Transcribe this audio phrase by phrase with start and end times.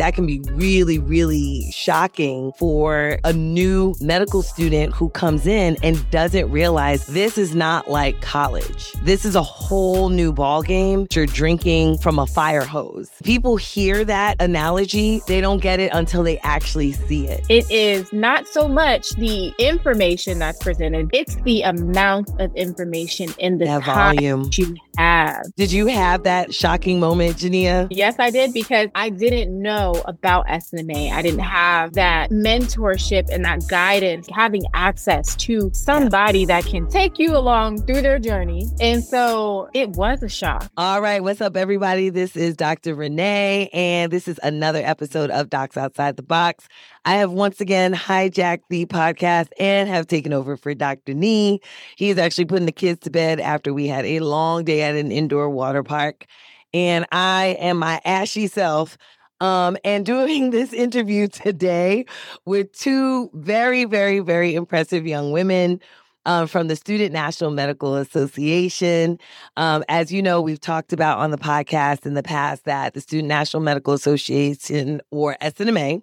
[0.00, 6.10] that can be really, really shocking for a new medical student who comes in and
[6.10, 8.92] doesn't realize this is not like college.
[9.02, 11.06] This is a whole new ball game.
[11.12, 13.10] You're drinking from a fire hose.
[13.24, 17.44] People hear that analogy, they don't get it until they actually see it.
[17.50, 23.58] It is not so much the information that's presented, it's the amount of information in
[23.58, 25.54] the that volume you have.
[25.56, 27.88] Did you have that shocking moment, Ja'Nia?
[27.90, 31.10] Yes, I did because I didn't know about SNMA.
[31.12, 37.18] I didn't have that mentorship and that guidance, having access to somebody that can take
[37.18, 38.68] you along through their journey.
[38.80, 40.70] And so it was a shock.
[40.76, 41.22] All right.
[41.22, 42.10] What's up, everybody?
[42.10, 42.94] This is Dr.
[42.94, 46.68] Renee, and this is another episode of Docs Outside the Box.
[47.04, 51.14] I have once again hijacked the podcast and have taken over for Dr.
[51.14, 51.58] Nii.
[51.96, 55.10] He's actually putting the kids to bed after we had a long day at an
[55.10, 56.26] indoor water park.
[56.74, 58.98] And I am my ashy self
[59.40, 62.04] um, and doing this interview today
[62.44, 65.80] with two very, very, very impressive young women
[66.26, 69.18] um, from the Student National Medical Association.
[69.56, 73.00] Um, as you know, we've talked about on the podcast in the past that the
[73.00, 76.02] Student National Medical Association, or SNMA,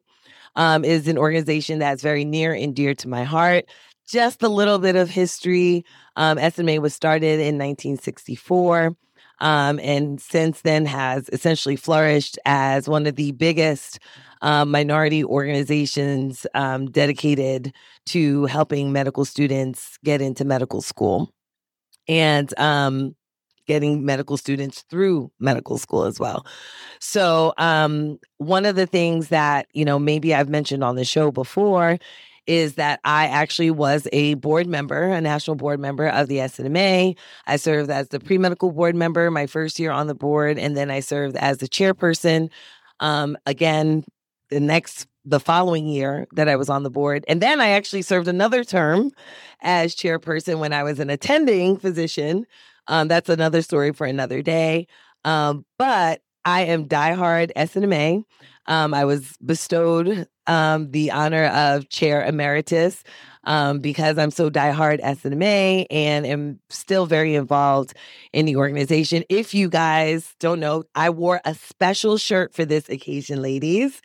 [0.58, 3.66] um, is an organization that's very near and dear to my heart.
[4.08, 5.86] Just a little bit of history.
[6.18, 8.96] Um, SNMA was started in 1964
[9.40, 14.00] um, and since then has essentially flourished as one of the biggest
[14.42, 17.74] um, minority organizations um, dedicated
[18.08, 21.32] to helping medical students get into medical school
[22.08, 23.16] and um,
[23.68, 26.46] getting medical students through medical school as well.
[27.00, 31.32] So, um, one of the things that, you know, maybe I've mentioned on the show
[31.32, 32.00] before
[32.48, 37.16] is that I actually was a board member, a national board member of the SNMA.
[37.46, 40.76] I served as the pre medical board member my first year on the board, and
[40.76, 42.50] then I served as the chairperson.
[43.00, 44.06] Um, again,
[44.50, 47.26] the next the following year that I was on the board.
[47.28, 49.12] And then I actually served another term
[49.62, 52.46] as chairperson when I was an attending physician.
[52.88, 54.88] Um, that's another story for another day.
[55.26, 58.24] Um, but I am diehard SNMA.
[58.68, 63.04] Um, I was bestowed um, the honor of chair emeritus
[63.44, 67.94] um, because I'm so diehard SNMA and am still very involved
[68.34, 69.24] in the organization.
[69.30, 74.02] If you guys don't know, I wore a special shirt for this occasion, ladies,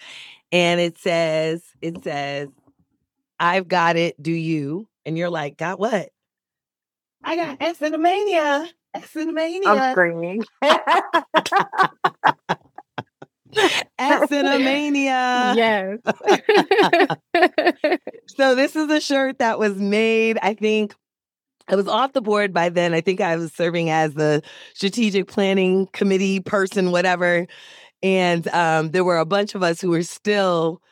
[0.53, 2.49] and it says, "It says,
[3.41, 4.23] I've got it.
[4.23, 6.12] Do you?" And you're like, "Got what?"
[7.25, 8.69] I got SNMania.
[8.97, 9.67] SNMania.
[9.67, 10.45] I'm screaming.
[13.99, 15.57] Cinemania.
[15.57, 15.99] Yes.
[18.37, 20.95] so this is a shirt that was made, I think
[21.69, 22.93] I was off the board by then.
[22.95, 24.43] I think I was serving as the
[24.75, 27.47] strategic planning committee person, whatever.
[28.03, 30.83] And um, there were a bunch of us who were still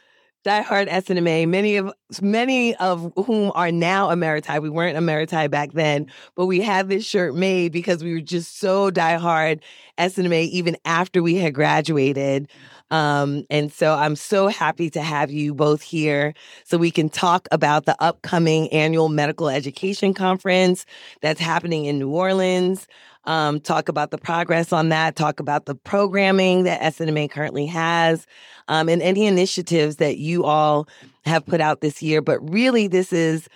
[0.44, 1.92] diehard SNMA, many of
[2.22, 4.60] many of whom are now emeriti.
[4.60, 8.58] We weren't emeriti back then, but we had this shirt made because we were just
[8.58, 9.60] so diehard
[9.98, 12.48] SNMA even after we had graduated.
[12.90, 16.34] Um, and so I'm so happy to have you both here
[16.64, 20.86] so we can talk about the upcoming annual medical education conference
[21.22, 22.86] that's happening in New Orleans
[23.24, 28.26] um, talk about the progress on that, talk about the programming that SNMA currently has,
[28.68, 30.88] um, and any initiatives that you all
[31.24, 32.22] have put out this year.
[32.22, 33.48] But really, this is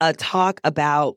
[0.00, 1.16] a talk about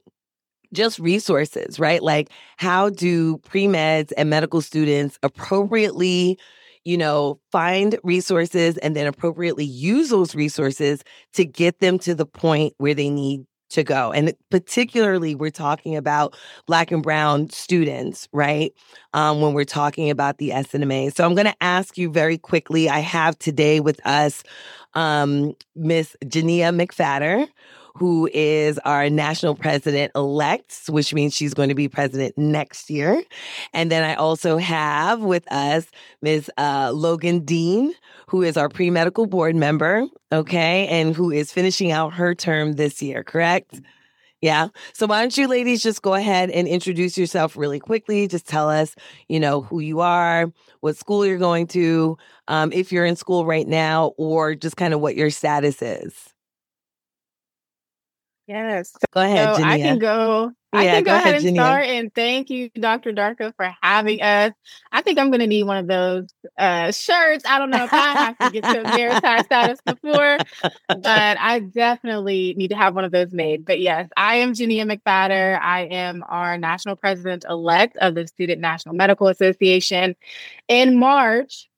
[0.71, 2.01] just resources, right?
[2.01, 6.39] Like, how do pre meds and medical students appropriately?
[6.85, 11.03] You know, find resources and then appropriately use those resources
[11.33, 14.11] to get them to the point where they need to go.
[14.11, 16.35] And particularly, we're talking about
[16.65, 18.73] Black and Brown students, right?
[19.13, 21.15] Um, when we're talking about the SNMA.
[21.15, 22.89] So I'm going to ask you very quickly.
[22.89, 24.43] I have today with us
[24.93, 27.47] um, Miss Ja'Nia McPhatter,
[27.99, 33.21] who is our national president elect, which means she's going to be president next year.
[33.73, 35.85] And then I also have with us
[36.21, 36.49] Ms.
[36.57, 37.93] Uh, Logan Dean,
[38.29, 42.73] who is our pre medical board member, okay, and who is finishing out her term
[42.73, 43.81] this year, correct?
[44.41, 44.69] Yeah.
[44.93, 48.25] So why don't you ladies just go ahead and introduce yourself really quickly?
[48.25, 48.95] Just tell us,
[49.27, 52.17] you know, who you are, what school you're going to,
[52.47, 56.33] um, if you're in school right now, or just kind of what your status is.
[58.49, 58.93] Yes.
[59.13, 59.63] Go ahead, so Ja'Nia.
[59.63, 60.51] I can go.
[60.73, 61.47] I Yeah, can go go, ahead, ahead, and Ja'Nia.
[61.47, 61.85] start.
[61.85, 63.13] And thank you, Dr.
[63.13, 64.53] Darko, for having us.
[64.91, 67.45] I think I'm going to need one of those uh, shirts.
[67.47, 70.41] I don't know if I have to get to maritime status before,
[70.91, 73.65] but I definitely need to have one of those made.
[73.65, 75.59] But yes, I am Ja'Nia McPhatter.
[75.61, 80.15] I am our national president elect of the Student National Medical Association.
[80.67, 81.68] In March,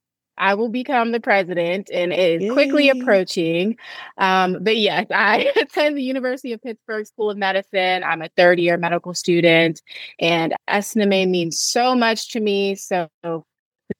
[0.42, 2.50] I will become the president, and it is Yay.
[2.50, 3.78] quickly approaching.
[4.18, 8.04] Um, but yes, I attend the University of Pittsburgh School of Medicine.
[8.04, 9.82] I'm a third year medical student,
[10.20, 12.74] and SNMA means so much to me.
[12.76, 13.08] So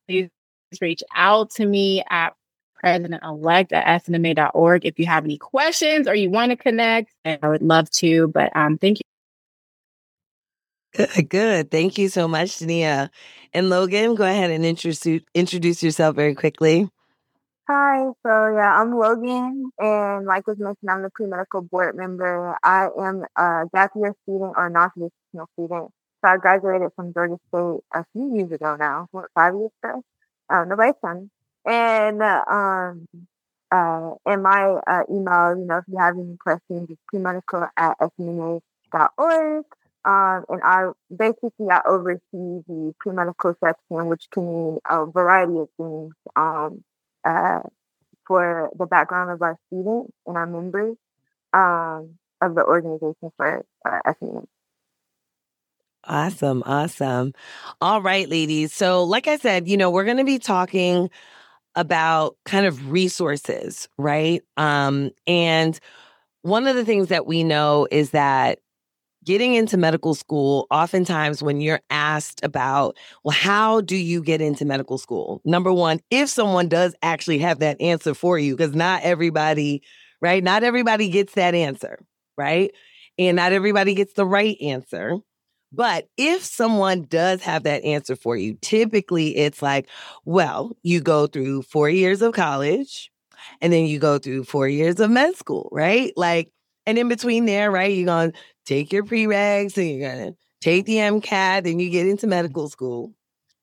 [0.08, 0.30] please
[0.82, 2.34] reach out to me at
[2.74, 7.14] president elect at snma.org if you have any questions or you want to connect.
[7.24, 9.11] I would love to, but um, thank you.
[10.94, 11.72] Good, good.
[11.72, 13.10] Thank you so much, Dania.
[13.54, 16.90] And Logan, go ahead and introduce introduce yourself very quickly.
[17.70, 22.58] Hi, so yeah, I'm Logan, and like was mentioned, I'm the pre medical board member.
[22.64, 25.92] I am a gap year student or non traditional student.
[26.24, 30.04] So I graduated from Georgia State a few years ago now, what, five years ago?
[30.50, 31.30] Um, nobody's son.
[31.66, 33.08] And uh, um,
[33.72, 37.98] uh, in my uh, email, you know, if you have any questions, it's premedical at
[38.00, 39.66] snma.org.
[40.04, 45.70] Um, and I basically I oversee the pre-medical section, which can mean a variety of
[45.78, 46.84] things um,
[47.24, 47.60] uh,
[48.26, 50.98] for the background of our students and our members
[51.54, 54.14] um, of the organization for uh,
[56.06, 57.34] Awesome, awesome.
[57.80, 58.74] All right, ladies.
[58.74, 61.12] So, like I said, you know, we're going to be talking
[61.76, 64.42] about kind of resources, right?
[64.58, 65.80] Um, and
[66.42, 68.60] one of the things that we know is that
[69.24, 74.66] getting into medical school, oftentimes when you're asked about, well, how do you get into
[74.66, 75.42] medical school?
[75.46, 79.84] Number one, if someone does actually have that answer for you, because not everybody,
[80.22, 80.44] right?
[80.44, 82.00] Not everybody gets that answer,
[82.38, 82.72] right?
[83.18, 85.18] And not everybody gets the right answer.
[85.72, 89.88] But if someone does have that answer for you, typically it's like,
[90.26, 93.10] well, you go through four years of college
[93.62, 96.12] and then you go through four years of med school, right?
[96.18, 96.52] Like,
[96.86, 100.38] and in between there, right, you're going to take your prereqs and you're going to
[100.62, 102.32] take the MCAT, then you get into mm-hmm.
[102.32, 103.14] medical school,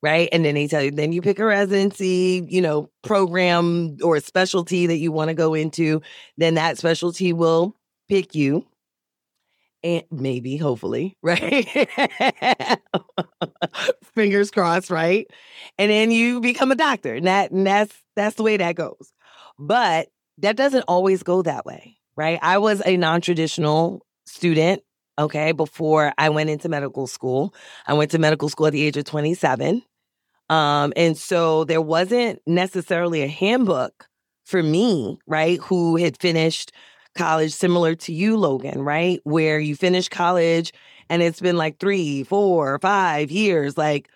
[0.02, 0.28] right?
[0.32, 4.86] And then they tell you, then you pick a residency, you know, program or specialty
[4.86, 6.02] that you want to go into.
[6.36, 7.76] Then that specialty will
[8.08, 8.66] pick you.
[9.84, 11.88] And maybe, hopefully, right?
[14.16, 15.28] Fingers crossed, right?
[15.78, 17.14] And then you become a doctor.
[17.14, 19.12] And that and that's that's the way that goes.
[19.56, 22.38] But that doesn't always go that way right?
[22.42, 24.82] I was a non traditional student,
[25.18, 27.54] okay, before I went into medical school.
[27.86, 29.82] I went to medical school at the age of 27.
[30.50, 34.08] Um, and so there wasn't necessarily a handbook
[34.44, 36.72] for me, right, who had finished
[37.14, 39.20] college similar to you, Logan, right?
[39.22, 40.72] Where you finish college
[41.08, 43.78] and it's been like three, four, five years.
[43.78, 44.08] Like,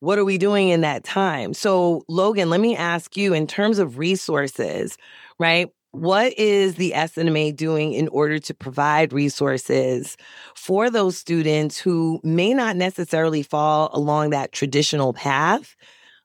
[0.00, 1.54] what are we doing in that time?
[1.54, 4.98] So, Logan, let me ask you in terms of resources,
[5.38, 5.68] right?
[5.92, 10.16] What is the SNMA doing in order to provide resources
[10.54, 15.76] for those students who may not necessarily fall along that traditional path?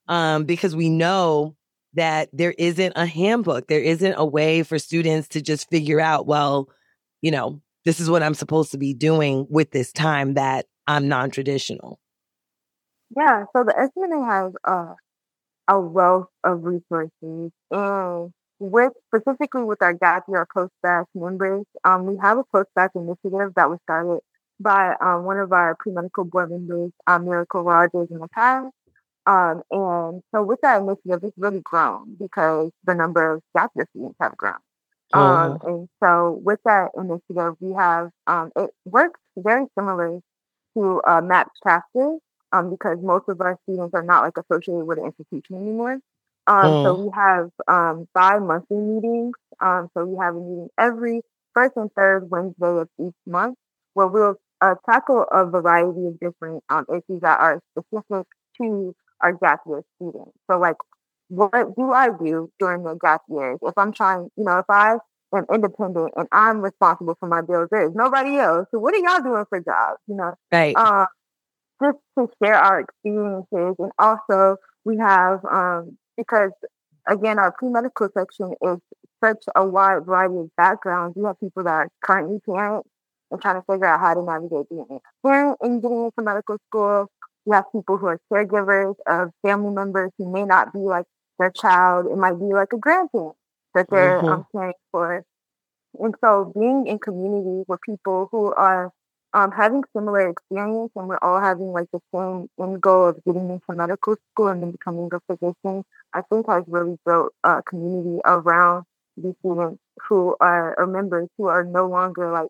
[0.07, 1.55] Um, because we know
[1.93, 6.25] that there isn't a handbook, there isn't a way for students to just figure out,
[6.25, 6.69] well,
[7.21, 11.09] you know, this is what I'm supposed to be doing with this time that I'm
[11.09, 11.99] non traditional.
[13.15, 14.93] Yeah, so the SNMA has uh,
[15.67, 17.51] a wealth of resources.
[17.71, 23.53] And with specifically with our gap year post-bac members, um, we have a post-bac initiative
[23.55, 24.19] that was started
[24.59, 28.73] by um, one of our pre-medical board members, um, Miracle Rogers, in the past.
[29.27, 33.87] Um, and so with that initiative, it's really grown because the number of gap year
[33.91, 34.55] students have grown.
[35.13, 40.19] Um, and so with that initiative, we have um, it works very similar
[40.75, 42.19] to uh, MAPS practice
[42.51, 45.99] um, because most of our students are not like associated with an institution anymore.
[46.47, 47.03] Um, so mm.
[47.05, 49.33] we have um, bi-monthly meetings.
[49.61, 51.21] Um, so we have a meeting every
[51.53, 53.57] first and third Wednesday of each month
[53.93, 58.27] where we'll uh, tackle a variety of different um, issues that are specific
[58.61, 60.31] to our gap year students.
[60.49, 60.77] So like,
[61.29, 63.59] what do I do during the gap years?
[63.61, 64.97] If I'm trying, you know, if I
[65.35, 68.67] am independent and I'm responsible for my bills, there is nobody else.
[68.71, 69.99] So what are y'all doing for jobs?
[70.07, 70.75] You know, right?
[70.75, 71.07] Uh,
[71.83, 76.51] just to share our experiences, and also we have um, because
[77.07, 78.77] again, our pre-medical section is
[79.23, 81.15] such a wide variety of backgrounds.
[81.15, 82.89] You have people that are currently parents
[83.31, 86.57] and trying to figure out how to navigate being a parent and getting into medical
[86.67, 87.07] school.
[87.45, 91.05] You have people who are caregivers of family members who may not be like
[91.39, 92.07] their child.
[92.11, 93.35] It might be like a grandparent
[93.73, 94.27] that they're mm-hmm.
[94.27, 95.23] um, caring for.
[95.99, 98.91] And so being in community with people who are
[99.37, 103.49] um, having similar experience and we're all having like the same end goal of getting
[103.49, 108.21] into medical school and then becoming a physician, I think has really built a community
[108.25, 108.85] around
[109.17, 112.49] these students who are or members who are no longer like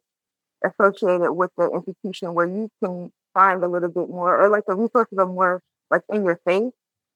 [0.64, 4.76] associated with the institution where you can find a little bit more or like the
[4.76, 6.74] resources are more like in your face.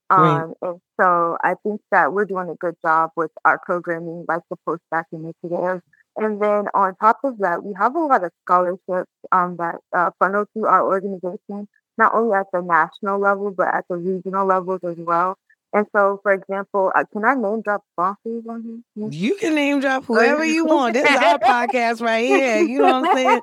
[0.10, 4.42] Um, And so I think that we're doing a good job with our programming, like
[4.50, 5.82] the post-bac initiative.
[6.18, 10.12] And then on top of that, we have a lot of scholarships um, that uh,
[10.20, 14.82] funnel through our organization, not only at the national level, but at the regional levels
[14.84, 15.38] as well.
[15.74, 19.10] And so, for example, uh, can I name drop sponsors on here?
[19.10, 20.94] You can name drop whoever you want.
[20.94, 22.62] This is our podcast right here.
[22.62, 23.42] You know what I'm saying?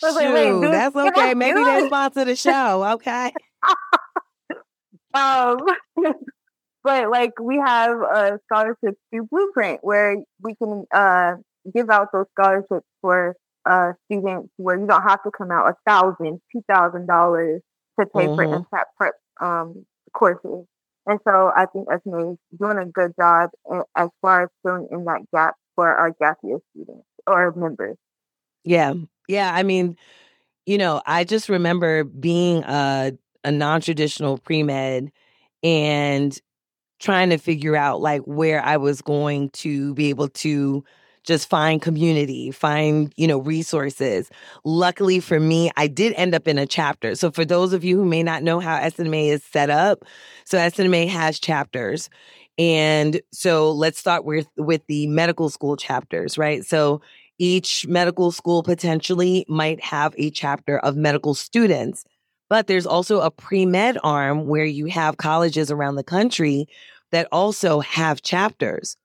[0.00, 1.32] Shoot, wait, wait, dude, that's okay.
[1.32, 2.84] Maybe they sponsor the show.
[2.94, 3.32] Okay.
[5.14, 5.58] um,
[6.84, 11.36] but like we have a scholarship through Blueprint where we can uh
[11.74, 13.34] give out those scholarships for
[13.68, 17.62] uh students where you don't have to come out a thousand, two thousand dollars
[17.98, 18.34] to pay mm-hmm.
[18.34, 20.66] for MCAT prep um courses.
[21.06, 23.50] And so I think SMA is doing a good job
[23.96, 27.96] as far as filling in that gap for our gap year students or members.
[28.64, 28.94] Yeah.
[29.28, 29.52] Yeah.
[29.52, 29.96] I mean,
[30.66, 35.10] you know, I just remember being a, a non traditional pre med
[35.62, 36.38] and
[37.00, 40.84] trying to figure out like where I was going to be able to
[41.24, 44.30] just find community, find, you know, resources.
[44.64, 47.14] Luckily for me, I did end up in a chapter.
[47.14, 50.04] So for those of you who may not know how SNMA is set up,
[50.44, 52.10] so SNMA has chapters.
[52.58, 56.64] And so let's start with with the medical school chapters, right?
[56.64, 57.00] So
[57.38, 62.04] each medical school potentially might have a chapter of medical students.
[62.50, 66.66] But there's also a pre med arm where you have colleges around the country
[67.10, 68.96] that also have chapters.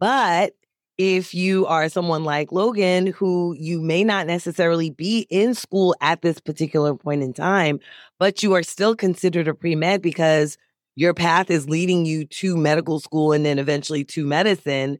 [0.00, 0.54] But
[0.96, 6.22] if you are someone like Logan, who you may not necessarily be in school at
[6.22, 7.80] this particular point in time,
[8.18, 10.56] but you are still considered a pre med because
[10.96, 14.98] your path is leading you to medical school and then eventually to medicine,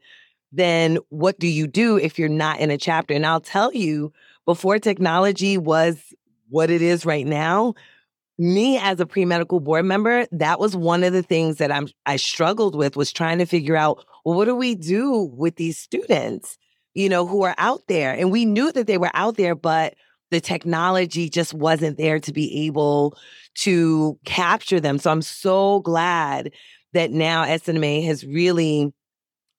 [0.50, 3.14] then what do you do if you're not in a chapter?
[3.14, 4.12] And I'll tell you,
[4.44, 6.12] before technology was
[6.48, 7.74] what it is right now,
[8.36, 12.16] me as a pre-medical board member, that was one of the things that I'm I
[12.16, 16.56] struggled with was trying to figure out well, what do we do with these students,
[16.94, 18.12] you know, who are out there?
[18.12, 19.94] And we knew that they were out there, but
[20.30, 23.16] the technology just wasn't there to be able
[23.56, 24.98] to capture them.
[24.98, 26.50] So I'm so glad
[26.92, 28.92] that now SNMA has really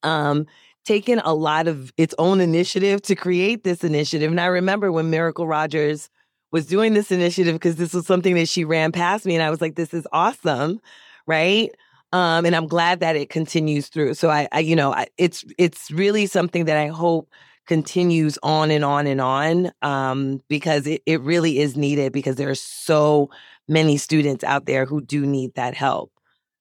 [0.04, 0.46] um,
[0.86, 4.32] taken a lot of its own initiative to create this initiative.
[4.32, 6.10] And I remember when Miracle Rogers
[6.52, 9.50] was doing this initiative because this was something that she ran past me and I
[9.50, 10.80] was like, this is awesome.
[11.28, 11.72] Right.
[12.16, 14.14] Um, and I'm glad that it continues through.
[14.14, 17.30] So I, I you know, I, it's it's really something that I hope
[17.68, 22.50] continues on and on and on um, because it, it really is needed because there
[22.50, 23.30] are so
[23.68, 26.10] many students out there who do need that help.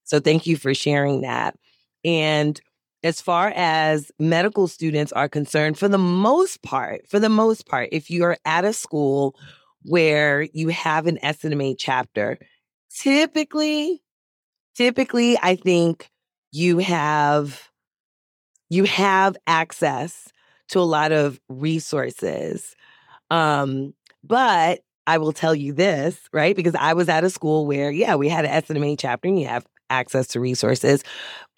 [0.03, 1.57] So thank you for sharing that.
[2.05, 2.61] And
[3.05, 7.91] as far as medical students are concerned, for the most part, for the most part,
[7.93, 9.37] if you're at a school
[9.85, 12.41] where you have an SNMA chapter.
[12.91, 14.04] Typically,
[14.75, 16.11] typically, I think
[16.53, 17.71] you have
[18.71, 20.33] you have access
[20.69, 22.75] to a lot of resources.
[23.31, 26.57] Um, but I will tell you this, right?
[26.57, 29.47] Because I was at a school where, yeah, we had an SNMA chapter and you
[29.47, 31.05] have access to resources.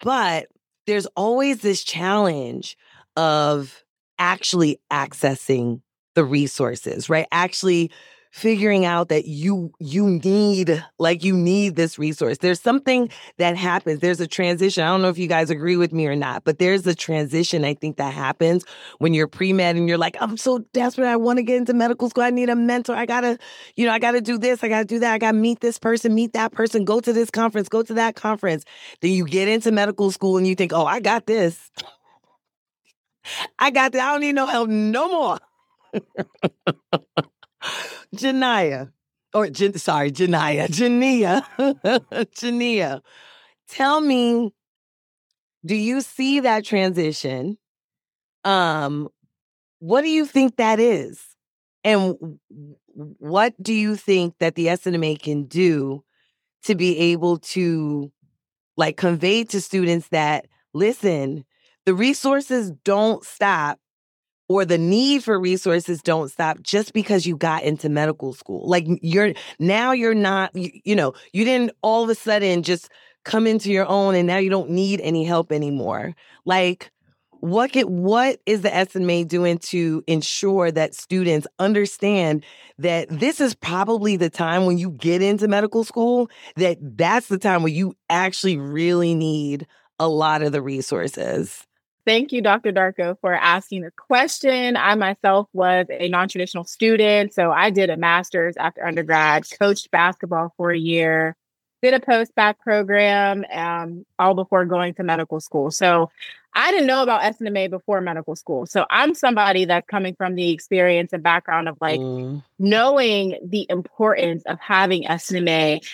[0.01, 0.47] But
[0.85, 2.77] there's always this challenge
[3.15, 3.83] of
[4.19, 5.81] actually accessing
[6.15, 7.27] the resources, right?
[7.31, 7.91] Actually
[8.37, 12.37] figuring out that you you need like you need this resource.
[12.37, 13.99] There's something that happens.
[13.99, 14.83] There's a transition.
[14.83, 17.65] I don't know if you guys agree with me or not but there's a transition
[17.65, 18.63] i think that happens
[18.99, 21.07] when you're pre-med and you're like i'm so desperate.
[21.07, 22.23] I want to get into medical school.
[22.23, 22.95] I need a mentor.
[22.95, 23.37] I gotta
[23.75, 24.63] you know i gotta do this.
[24.63, 25.13] I gotta do that.
[25.13, 28.15] I gotta meet this person meet that person go to this conference go to that
[28.15, 28.63] conference.
[29.01, 31.71] Then you get into medical school and you think oh i got this.
[33.59, 35.39] I got this i don't need no help no more
[38.15, 38.91] Janaya,
[39.33, 41.43] or Jan, sorry, Janaya, Ja'Nia,
[42.35, 43.01] Ja'Nia,
[43.67, 44.53] tell me,
[45.65, 47.57] do you see that transition?
[48.43, 49.09] Um,
[49.79, 51.21] what do you think that is?
[51.83, 52.39] And
[52.93, 56.03] what do you think that the SNMA can do
[56.63, 58.11] to be able to
[58.75, 61.45] like convey to students that listen,
[61.85, 63.79] the resources don't stop
[64.49, 68.67] or the need for resources don't stop just because you got into medical school.
[68.67, 72.89] Like you're now you're not you, you, know, you didn't all of a sudden just
[73.23, 76.15] come into your own and now you don't need any help anymore.
[76.45, 76.91] Like
[77.39, 82.43] what get what is the SNMA doing to ensure that students understand
[82.79, 87.37] that this is probably the time when you get into medical school that that's the
[87.37, 89.67] time when you actually really need
[89.99, 91.66] a lot of the resources.
[92.07, 92.71] Thank you, Dr.
[92.71, 94.77] Darko, for asking the question.
[94.77, 97.33] I myself was a non traditional student.
[97.33, 101.35] So I did a master's after undergrad, coached basketball for a year,
[101.81, 105.69] did a post bac program um, all before going to medical school.
[105.69, 106.09] So
[106.53, 108.65] I didn't know about SNMA before medical school.
[108.67, 112.41] So I'm somebody that's coming from the experience and background of like mm.
[112.57, 115.85] knowing the importance of having SNMA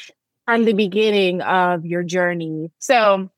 [0.46, 2.72] from the beginning of your journey.
[2.77, 3.32] So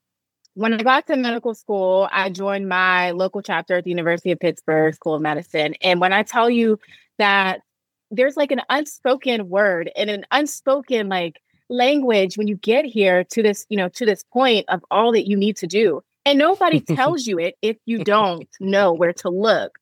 [0.55, 4.39] when I got to medical school, I joined my local chapter at the University of
[4.39, 5.75] Pittsburgh School of Medicine.
[5.81, 6.79] And when I tell you
[7.17, 7.61] that
[8.09, 13.43] there's like an unspoken word and an unspoken like language when you get here to
[13.43, 16.01] this, you know, to this point of all that you need to do.
[16.25, 19.77] And nobody tells you it if you don't know where to look.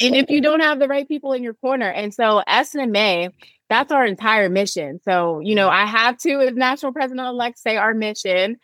[0.00, 1.90] And if you don't have the right people in your corner.
[1.90, 3.32] And so SNMA,
[3.68, 5.00] that's our entire mission.
[5.04, 8.58] So, you know, I have to, as national president elect, say our mission.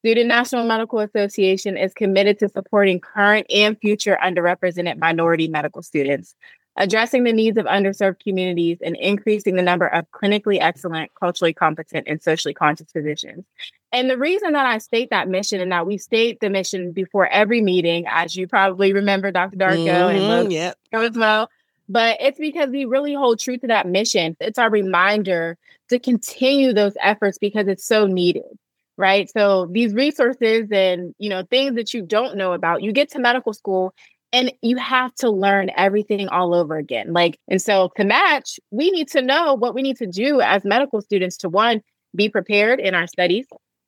[0.00, 6.34] Student National Medical Association is committed to supporting current and future underrepresented minority medical students
[6.76, 12.06] addressing the needs of underserved communities, and increasing the number of clinically excellent, culturally competent,
[12.06, 13.44] and socially conscious physicians.
[13.92, 17.26] And the reason that I state that mission and that we state the mission before
[17.26, 19.56] every meeting, as you probably remember, Dr.
[19.56, 20.78] Darko mm-hmm, and Logan yep.
[20.92, 21.50] as well,
[21.88, 24.36] but it's because we really hold true to that mission.
[24.40, 28.56] It's our reminder to continue those efforts because it's so needed
[29.00, 33.10] right so these resources and you know things that you don't know about you get
[33.10, 33.94] to medical school
[34.32, 37.12] and you have to learn everything all over again.
[37.12, 40.64] Like, and so to match, we need to know what we need to do as
[40.64, 41.82] medical students to one,
[42.14, 43.46] be prepared in our studies.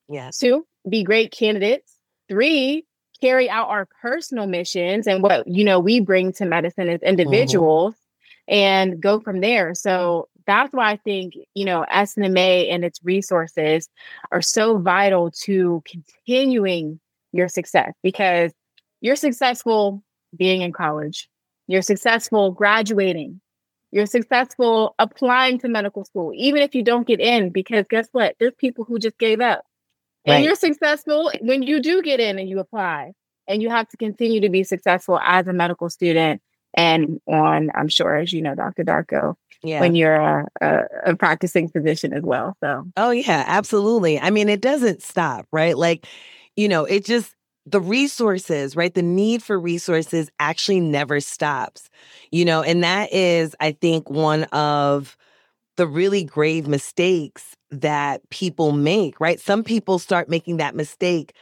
[0.09, 0.39] Yes.
[0.39, 1.97] Two, be great candidates.
[2.29, 2.85] Three,
[3.21, 7.09] carry out our personal missions and what you know we bring to medicine as mm-hmm.
[7.09, 8.55] individuals mm-hmm.
[8.55, 9.75] and go from there.
[9.75, 13.89] So that's why I think, you know, SNMA and its resources
[14.31, 17.01] are so vital to continuing
[17.33, 18.53] your success because
[19.01, 20.03] you're successful
[20.37, 21.29] being in college.
[21.67, 23.41] You're successful graduating.
[23.91, 28.37] You're successful applying to medical school, even if you don't get in, because guess what?
[28.39, 29.65] There's people who just gave up.
[30.27, 30.37] Right.
[30.37, 33.13] And you're successful when you do get in and you apply.
[33.49, 36.41] And you have to continue to be successful as a medical student
[36.75, 38.85] and on, I'm sure, as you know, Dr.
[38.85, 39.81] Darko, yeah.
[39.81, 42.57] when you're a, a, a, practicing physician as well.
[42.63, 44.19] So, oh, yeah, absolutely.
[44.19, 45.77] I mean, it doesn't stop, right?
[45.77, 46.07] Like,
[46.57, 48.93] you know, it just, the resources, right?
[48.93, 51.89] The need for resources actually never stops,
[52.31, 55.17] you know, and that is, I think, one of
[55.77, 59.41] the really grave mistakes that people make, right?
[59.41, 61.35] Some people start making that mistake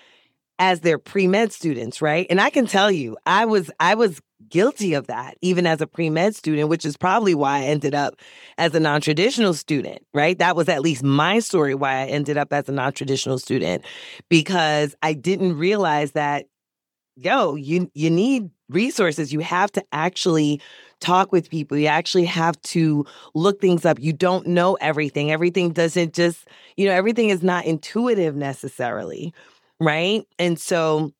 [0.58, 2.26] as their pre-med students, right?
[2.28, 5.86] And I can tell you, I was I was guilty of that even as a
[5.86, 8.14] pre-med student, which is probably why I ended up
[8.58, 10.38] as a non-traditional student, right?
[10.38, 13.84] That was at least my story why I ended up as a non-traditional student
[14.28, 16.46] because I didn't realize that
[17.16, 19.32] yo, you you need resources.
[19.32, 20.60] You have to actually
[21.00, 21.76] talk with people.
[21.76, 23.98] You actually have to look things up.
[24.00, 25.30] You don't know everything.
[25.32, 29.32] Everything doesn't just, you know, everything is not intuitive necessarily
[29.82, 30.24] right?
[30.38, 31.12] And so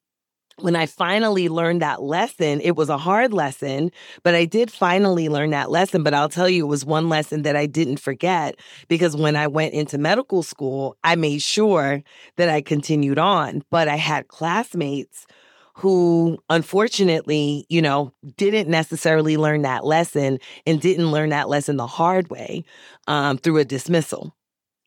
[0.63, 3.91] when I finally learned that lesson, it was a hard lesson,
[4.23, 6.03] but I did finally learn that lesson.
[6.03, 9.47] But I'll tell you, it was one lesson that I didn't forget because when I
[9.47, 12.03] went into medical school, I made sure
[12.37, 13.63] that I continued on.
[13.71, 15.27] But I had classmates
[15.75, 21.87] who unfortunately, you know, didn't necessarily learn that lesson and didn't learn that lesson the
[21.87, 22.65] hard way
[23.07, 24.37] um, through a dismissal,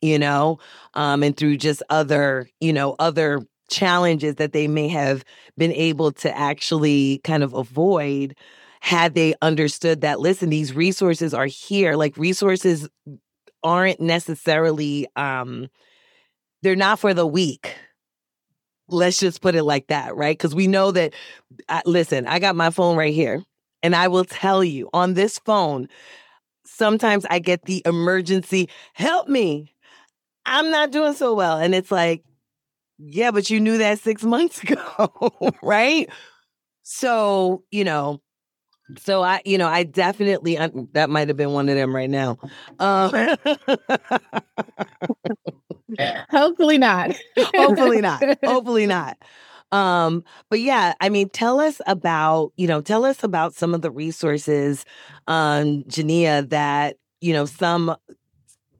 [0.00, 0.58] you know,
[0.94, 3.40] um, and through just other, you know, other
[3.74, 5.24] challenges that they may have
[5.56, 8.36] been able to actually kind of avoid
[8.80, 11.96] had they understood that listen these resources are here.
[11.96, 12.88] Like resources
[13.62, 15.68] aren't necessarily um
[16.62, 17.74] they're not for the weak.
[18.88, 20.36] Let's just put it like that right?
[20.36, 21.14] Because we know that
[21.68, 23.42] uh, listen i got my phone right here
[23.82, 25.88] and i will tell you on this phone
[26.64, 29.74] sometimes i get the emergency help me.
[30.46, 31.58] I'm not doing so well.
[31.58, 32.22] And it's like
[32.98, 36.08] yeah, but you knew that six months ago, right?
[36.82, 38.20] So, you know,
[38.98, 40.56] so I, you know, I definitely
[40.92, 42.38] that might have been one of them right now.
[42.78, 43.10] Um,
[46.30, 47.14] hopefully not.
[47.36, 48.22] hopefully not.
[48.44, 49.16] Hopefully not.
[49.72, 53.82] Um, but yeah, I mean, tell us about, you know, tell us about some of
[53.82, 54.84] the resources,
[55.26, 57.96] um, Ja'Nia, that, you know, some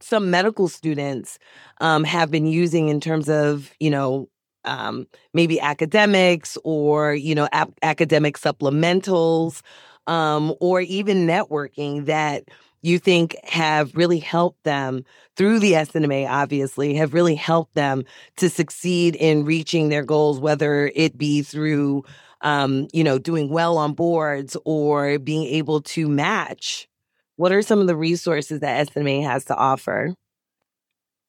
[0.01, 1.39] some medical students
[1.85, 4.29] um, have been using in terms of, you know,
[4.65, 9.63] um, maybe academics or, you know, ap- academic supplementals
[10.07, 12.45] um, or even networking that
[12.83, 15.05] you think have really helped them
[15.37, 18.05] through the SNMA, obviously, have really helped them
[18.39, 22.05] to succeed in reaching their goals, whether it be through,
[22.43, 26.89] um, you know, doing well on boards or being able to match
[27.37, 30.15] what are some of the resources that SNMA has to offer?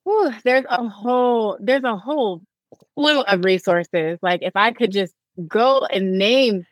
[0.08, 2.42] Ooh, there's a whole there's a whole
[2.94, 4.20] slew of resources.
[4.22, 5.14] Like if I could just
[5.48, 6.66] go and name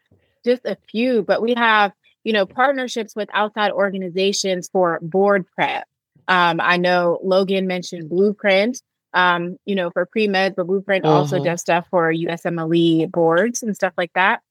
[0.45, 1.91] just a few, but we have,
[2.23, 5.87] you know, partnerships with outside organizations for board prep.
[6.27, 8.81] Um, I know Logan mentioned Blueprint,
[9.13, 11.15] um, you know, for pre-med, but Blueprint uh-huh.
[11.15, 14.41] also does stuff for USMLE boards and stuff like that.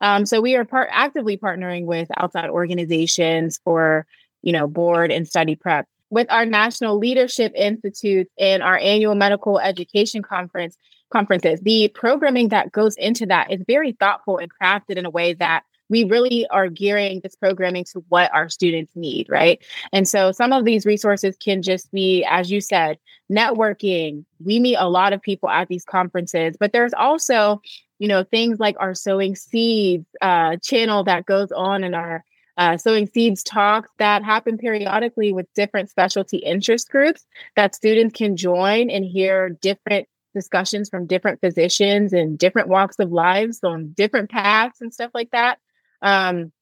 [0.00, 4.06] Um, so we are part actively partnering with outside organizations for,
[4.42, 5.88] you know, board and study prep.
[6.10, 10.76] With our National Leadership Institute and our annual medical education conference,
[11.10, 11.60] conferences.
[11.60, 15.62] The programming that goes into that is very thoughtful and crafted in a way that
[15.88, 19.64] we really are gearing this programming to what our students need, right?
[19.92, 22.98] And so some of these resources can just be, as you said,
[23.30, 24.24] networking.
[24.44, 27.60] We meet a lot of people at these conferences, but there's also,
[28.00, 32.24] you know, things like our sowing seeds uh, channel that goes on in our
[32.56, 38.36] uh, sowing seeds talks that happen periodically with different specialty interest groups that students can
[38.36, 44.30] join and hear different discussions from different physicians and different walks of lives on different
[44.30, 45.58] paths and stuff like that.
[46.02, 46.52] Um,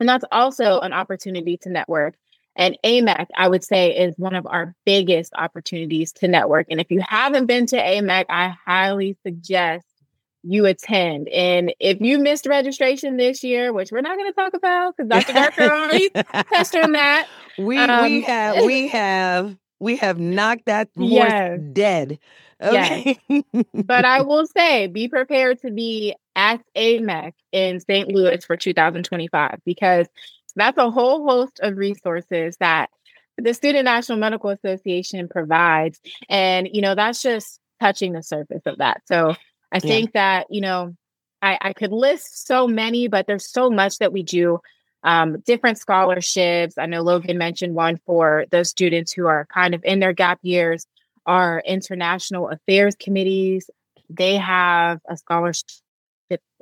[0.00, 2.14] and that's also an opportunity to network.
[2.54, 6.66] And AMEC, I would say, is one of our biggest opportunities to network.
[6.70, 9.86] And if you haven't been to AMEC, I highly suggest
[10.42, 11.28] you attend.
[11.28, 15.08] And if you missed registration this year, which we're not going to talk about because
[15.08, 15.32] Dr.
[15.32, 16.10] Darko already
[16.48, 17.28] touched on that,
[17.58, 21.60] we um, we have we have we have knocked that horse yes.
[21.72, 22.18] dead.
[22.62, 23.18] Okay.
[23.28, 23.64] Yes.
[23.74, 28.08] but I will say, be prepared to be at AMEC in St.
[28.08, 30.06] Louis for 2025 because
[30.54, 32.90] that's a whole host of resources that
[33.38, 36.00] the Student National Medical Association provides.
[36.28, 39.02] And, you know, that's just touching the surface of that.
[39.06, 39.34] So
[39.72, 40.94] I think that, you know,
[41.40, 44.60] I, I could list so many, but there's so much that we do.
[45.04, 46.78] Um, different scholarships.
[46.78, 50.38] I know Logan mentioned one for those students who are kind of in their gap
[50.42, 50.86] years
[51.26, 53.70] our international affairs committees,
[54.10, 55.64] they have a scholarship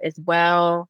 [0.02, 0.88] as well.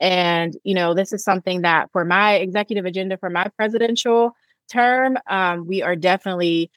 [0.00, 4.34] And, you know, this is something that for my executive agenda for my presidential
[4.70, 6.70] term, um, we are definitely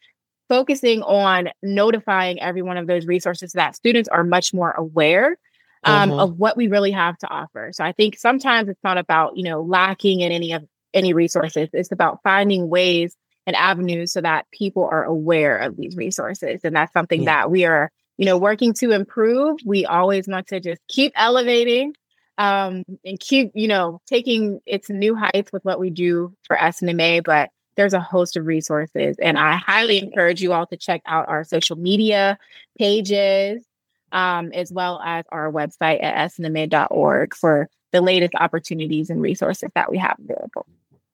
[0.48, 5.38] focusing on notifying every one of those resources so that students are much more aware
[5.84, 6.24] um, uh-huh.
[6.24, 7.72] of what we really have to offer.
[7.74, 11.70] So I think sometimes it's not about, you know, lacking in any of any resources.
[11.74, 16.62] It's about finding ways and avenues so that people are aware of these resources.
[16.64, 17.42] And that's something yeah.
[17.42, 19.60] that we are, you know, working to improve.
[19.66, 21.94] We always want to just keep elevating
[22.38, 27.24] um, and keep, you know, taking its new heights with what we do for SNMA.
[27.24, 29.18] But there's a host of resources.
[29.22, 32.38] And I highly encourage you all to check out our social media
[32.78, 33.64] pages,
[34.12, 39.92] um, as well as our website at snma.org for the latest opportunities and resources that
[39.92, 40.66] we have available.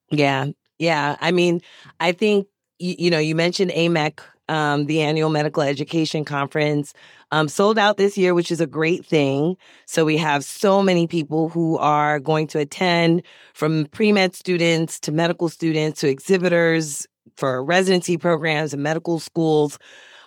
[0.10, 0.47] Yeah,
[0.80, 1.15] yeah.
[1.21, 1.62] I mean,
[2.00, 2.47] I think,
[2.80, 4.19] you, you know, you mentioned AMEC,
[4.51, 6.93] um, the annual medical education conference,
[7.31, 9.55] um, sold out this year, which is a great thing.
[9.85, 14.99] So we have so many people who are going to attend from pre med students
[15.01, 19.79] to medical students to exhibitors for residency programs and medical schools.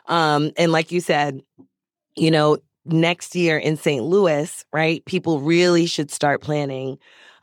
[0.06, 1.42] Um, and like you said,
[2.16, 2.56] you know,
[2.87, 4.02] next year in St.
[4.02, 5.04] Louis, right?
[5.04, 6.96] People really should start planning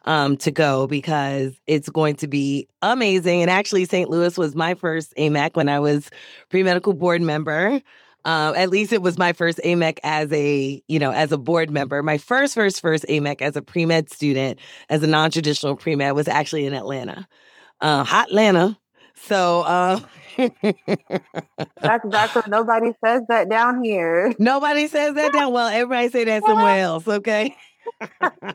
[0.06, 3.42] um, to go because it's going to be amazing.
[3.42, 4.10] And actually, St.
[4.10, 6.10] Louis was my first AMEC when I was
[6.50, 7.82] pre medical board member.
[8.24, 11.72] Uh, at least it was my first AMEC as a, you know, as a board
[11.72, 12.04] member.
[12.04, 14.60] My first, first, first AMEC as a pre med student,
[14.90, 17.28] as a non traditional pre med, was actually in Atlanta,
[17.80, 18.78] uh, hot Atlanta.
[19.16, 20.00] So, uh,
[20.38, 24.34] that's that's what nobody says that down here.
[24.40, 25.52] Nobody says that down.
[25.54, 27.08] Well, everybody say that somewhere else.
[27.08, 27.56] Okay.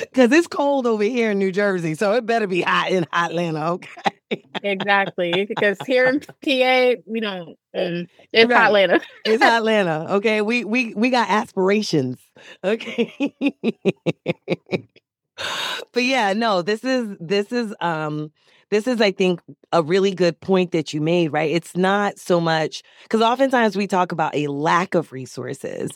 [0.00, 3.72] Because it's cold over here in New Jersey, so it better be hot in Atlanta,
[3.72, 4.44] okay?
[4.62, 5.44] exactly.
[5.44, 7.58] Because here in PA, we don't.
[7.74, 8.52] It's right.
[8.52, 9.00] Atlanta.
[9.24, 10.14] it's Atlanta.
[10.14, 12.18] Okay, we we we got aspirations.
[12.64, 13.34] Okay.
[15.92, 18.32] but yeah, no, this is this is um
[18.70, 19.40] this is i think
[19.70, 23.86] a really good point that you made right it's not so much because oftentimes we
[23.86, 25.92] talk about a lack of resources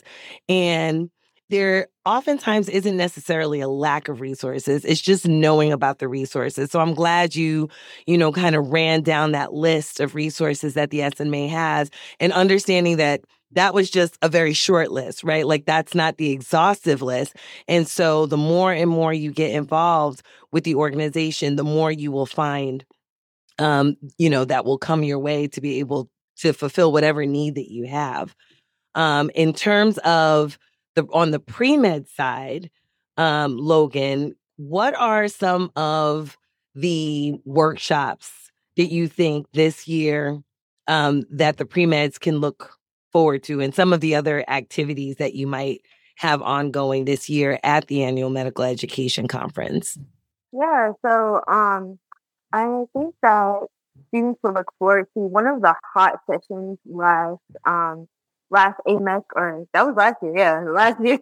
[0.47, 1.09] and
[1.51, 6.79] there oftentimes isn't necessarily a lack of resources it's just knowing about the resources so
[6.79, 7.69] i'm glad you
[8.07, 12.33] you know kind of ran down that list of resources that the snma has and
[12.33, 13.21] understanding that
[13.53, 15.45] that was just a very short list right?
[15.45, 17.35] Like that's not the exhaustive list
[17.67, 22.11] and so the more and more you get involved with the organization the more you
[22.11, 22.85] will find
[23.59, 27.55] um you know that will come your way to be able to fulfill whatever need
[27.55, 28.35] that you have.
[28.95, 30.57] Um in terms of
[30.95, 32.69] the on the pre-med side,
[33.17, 36.37] um, Logan, what are some of
[36.75, 40.41] the workshops that you think this year
[40.87, 42.77] um, that the pre-meds can look
[43.11, 45.81] forward to and some of the other activities that you might
[46.15, 49.97] have ongoing this year at the annual medical education conference?
[50.53, 51.99] Yeah, so um,
[52.53, 53.67] I think that
[54.07, 58.07] students will look forward to one of the hot sessions last um,
[58.51, 61.19] last AMEC or that was last year, yeah, last year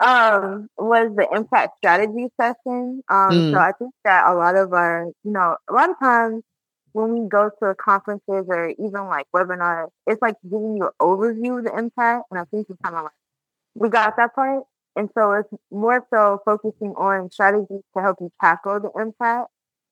[0.00, 3.02] um, was the MCAT strategy session.
[3.08, 3.52] Um, mm.
[3.52, 6.42] So I think that a lot of our, you know, a lot of times
[6.92, 11.58] when we go to conferences or even like webinars, it's like giving you an overview
[11.58, 12.22] of the MCAT.
[12.30, 13.12] And I think we kind of like,
[13.74, 14.64] we got that part.
[14.96, 19.46] And so it's more so focusing on strategies to help you tackle the MCAT.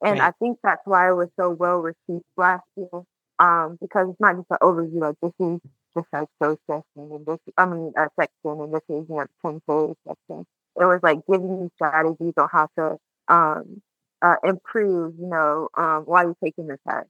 [0.04, 0.28] And right.
[0.28, 3.02] I think that's why it was so well received last year.
[3.38, 5.60] Um, because it's not just an overview, like this is
[5.96, 9.60] the psycho section and this, I mean, a section and this is, you know, 10
[9.68, 10.46] page section.
[10.78, 12.96] It was like giving you strategies on how to,
[13.28, 13.82] um,
[14.22, 17.08] uh, improve, you know, um, while you're taking the test.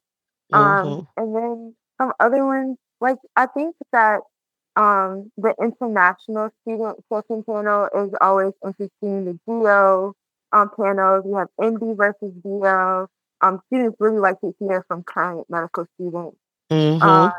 [0.52, 1.22] Um, mm-hmm.
[1.22, 4.20] and then some other ones, like I think that
[4.76, 9.24] um, the international student session panel is always interesting.
[9.24, 10.14] The DO
[10.52, 13.08] um, panels, we have MD versus DO.
[13.42, 16.36] Um, students really like to hear from current medical students.
[16.70, 17.02] Mm-hmm.
[17.02, 17.30] Uh,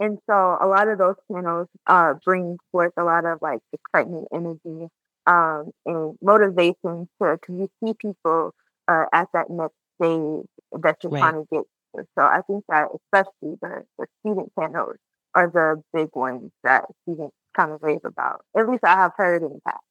[0.00, 4.28] and so a lot of those panels uh, bring forth a lot of like excitement,
[4.34, 4.88] energy,
[5.26, 8.54] um, and motivation to, because you see people
[8.88, 10.46] uh, at that next stage
[10.82, 11.20] that you're right.
[11.20, 11.62] trying to get
[11.96, 12.06] to.
[12.18, 14.96] So I think that especially the, the student panels
[15.34, 18.44] are the big ones that students kind of rave about.
[18.56, 19.84] At least I have heard in the past.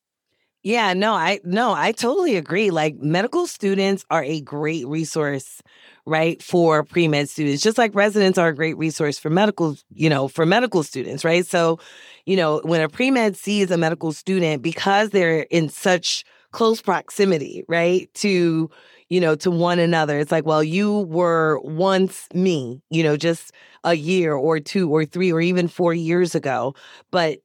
[0.64, 2.70] Yeah, no, I no, I totally agree.
[2.70, 5.62] Like medical students are a great resource,
[6.06, 7.64] right, for pre-med students.
[7.64, 11.46] Just like residents are a great resource for medical, you know, for medical students, right?
[11.46, 11.80] So,
[12.26, 17.64] you know, when a pre-med sees a medical student because they're in such close proximity,
[17.70, 18.70] right, to
[19.08, 20.20] you know, to one another.
[20.20, 23.52] It's like, well, you were once me, you know, just
[23.84, 26.76] a year or two or three or even four years ago,
[27.10, 27.40] but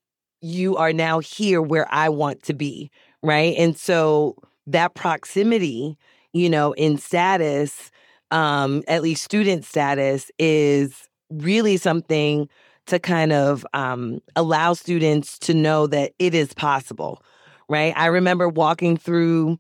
[0.45, 2.91] you are now here where I want to be,
[3.23, 3.57] right?
[3.57, 5.97] And so that proximity,
[6.35, 7.91] you know, in status,
[8.31, 12.47] um, at least student status, is really something
[12.87, 17.23] to kind of um, allow students to know that it is possible,
[17.71, 17.95] right?
[17.97, 19.59] I remember walking through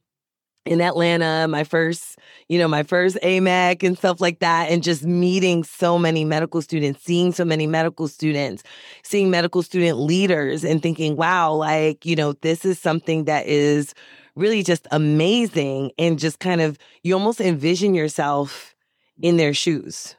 [0.66, 5.04] in Atlanta, my first, you know, my first AMEC and stuff like that, and just
[5.04, 8.62] meeting so many medical students, seeing so many medical students,
[9.02, 13.94] seeing medical student leaders, and thinking, wow, like, you know, this is something that is
[14.36, 15.92] really just amazing.
[15.98, 18.74] And just kind of, you almost envision yourself
[19.20, 20.16] in their shoes,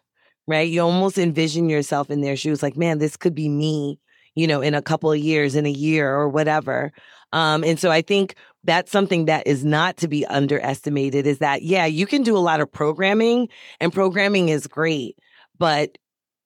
[0.47, 0.69] right?
[0.69, 3.99] You almost envision yourself in their shoes, like, man, this could be me,
[4.36, 6.91] you know, in a couple of years, in a year or whatever.
[7.34, 11.62] Um, and so I think that's something that is not to be underestimated is that,
[11.62, 13.49] yeah, you can do a lot of programming
[13.80, 15.17] and programming is great,
[15.58, 15.97] but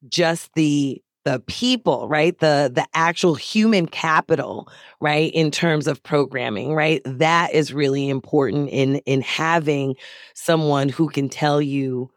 [0.07, 2.37] just the the people right?
[2.39, 4.69] The the actual human capital
[5.01, 7.01] right in terms of programming right?
[7.05, 9.95] That is really important in in having
[10.33, 12.09] someone who can tell you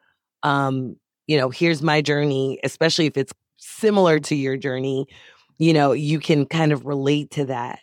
[0.45, 5.07] um you know here's my journey especially if it's similar to your journey
[5.59, 7.79] you know you can kind of relate to that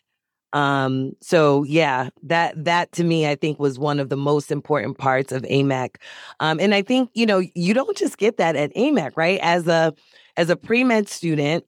[0.54, 4.98] um, so yeah, that that to me I think was one of the most important
[4.98, 5.96] parts of AMEC.
[6.40, 9.40] Um, and I think, you know, you don't just get that at AMEC, right?
[9.42, 9.94] As a
[10.38, 11.66] as a pre-med student,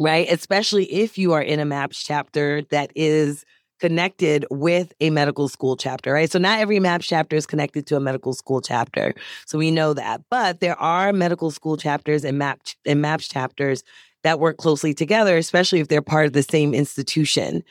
[0.00, 0.30] right?
[0.30, 3.44] Especially if you are in a MAPS chapter that is
[3.80, 6.30] connected with a medical school chapter, right?
[6.30, 9.14] So not every MAPS chapter is connected to a medical school chapter.
[9.46, 10.22] So we know that.
[10.30, 13.82] But there are medical school chapters and MAPS and MAPS chapters
[14.22, 17.62] that work closely together, especially if they're part of the same institution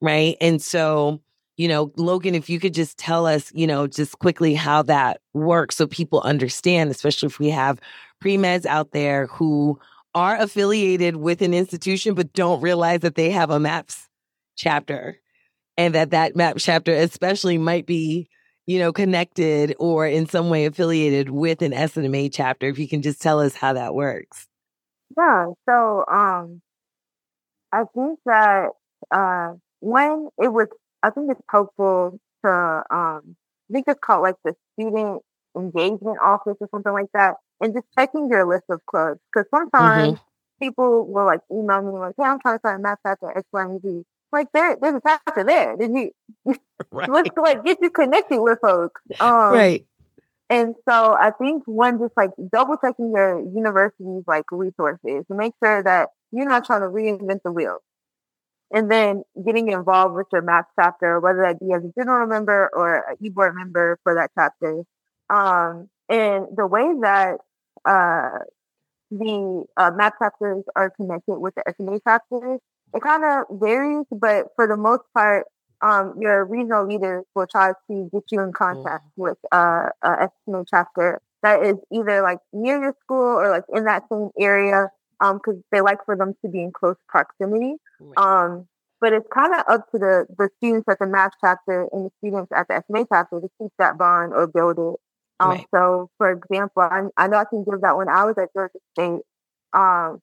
[0.00, 0.36] right?
[0.40, 1.20] And so,
[1.56, 5.20] you know, Logan, if you could just tell us, you know, just quickly how that
[5.34, 7.80] works so people understand, especially if we have
[8.20, 9.78] pre meds out there who
[10.14, 14.08] are affiliated with an institution but don't realize that they have a MAPS
[14.56, 15.18] chapter
[15.76, 18.28] and that that MAPS chapter especially might be
[18.66, 23.02] you know connected or in some way affiliated with an SNMA chapter if you can
[23.02, 24.46] just tell us how that works
[25.16, 26.60] yeah so um
[27.72, 28.70] I think that
[29.10, 30.68] uh when it was,
[31.02, 32.50] I think it's helpful to,
[32.90, 33.36] um,
[33.70, 35.22] I think it's called like the student
[35.56, 39.20] engagement office or something like that, and just checking your list of clubs.
[39.32, 40.64] Because sometimes mm-hmm.
[40.66, 43.46] people will like email me like, "Hey, I'm trying to start a MAPS chapter X,
[43.52, 45.76] Y, and Z." Like there, there's a chapter there.
[45.76, 46.10] Did you?
[46.90, 47.08] right.
[47.10, 49.00] Let's like get you connected with folks.
[49.18, 49.86] Um, right.
[50.48, 55.52] And so I think one just like double checking your university's like resources to make
[55.62, 57.78] sure that you're not trying to reinvent the wheel
[58.72, 62.70] and then getting involved with your MAPS chapter, whether that be as a general member
[62.72, 64.82] or an e-board member for that chapter.
[65.28, 67.38] Um, and the way that
[67.84, 68.44] uh,
[69.10, 72.60] the uh, MAPS chapters are connected with the SMA chapters.
[72.94, 75.46] It kind of varies, but for the most part,
[75.82, 79.22] um, your regional leaders will try to get you in contact mm-hmm.
[79.22, 83.84] with uh, a SMA chapter that is either like near your school or like in
[83.84, 87.76] that same area because um, they like for them to be in close proximity.
[88.16, 88.66] Um,
[89.00, 92.10] but it's kind of up to the the students at the MAPS chapter and the
[92.18, 95.00] students at the SNMA chapter to keep that bond or build it.
[95.40, 95.66] Um, right.
[95.74, 98.78] So, for example, I, I know I can give that when I was at Georgia
[98.92, 99.22] State,
[99.72, 100.20] um,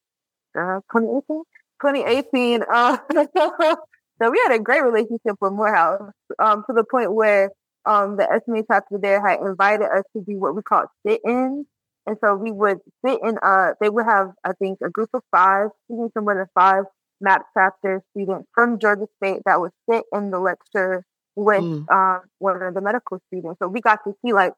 [0.57, 1.43] uh, 2018,
[1.81, 2.63] 2018.
[2.71, 2.97] Uh,
[4.21, 7.49] so we had a great relationship with Morehouse um, to the point where
[7.85, 11.65] um, the SNMA chapter there had invited us to do what we call sit-ins.
[12.05, 15.23] And so we would sit in, uh, they would have, I think, a group of
[15.31, 16.83] five, even some more than five
[17.21, 21.03] MAPS chapter student from Georgia State that would sit in the lecture
[21.35, 21.89] with mm.
[21.89, 23.59] um, one of the medical students.
[23.61, 24.53] So we got to see like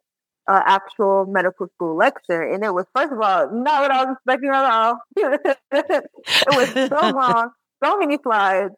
[0.48, 2.42] uh, actual medical school lecture.
[2.42, 5.00] And it was, first of all, not what I was expecting at all.
[5.16, 7.52] it was so long,
[7.84, 8.74] so many slides.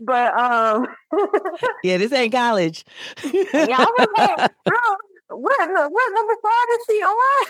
[0.00, 0.88] But um
[1.84, 2.84] Yeah, this ain't college.
[3.22, 4.50] yeah, I was like,
[5.28, 7.46] what, what number slide is she on?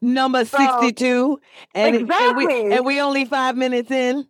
[0.00, 1.40] number so, 62
[1.74, 2.44] and, exactly.
[2.44, 4.26] and, we, and we only five minutes in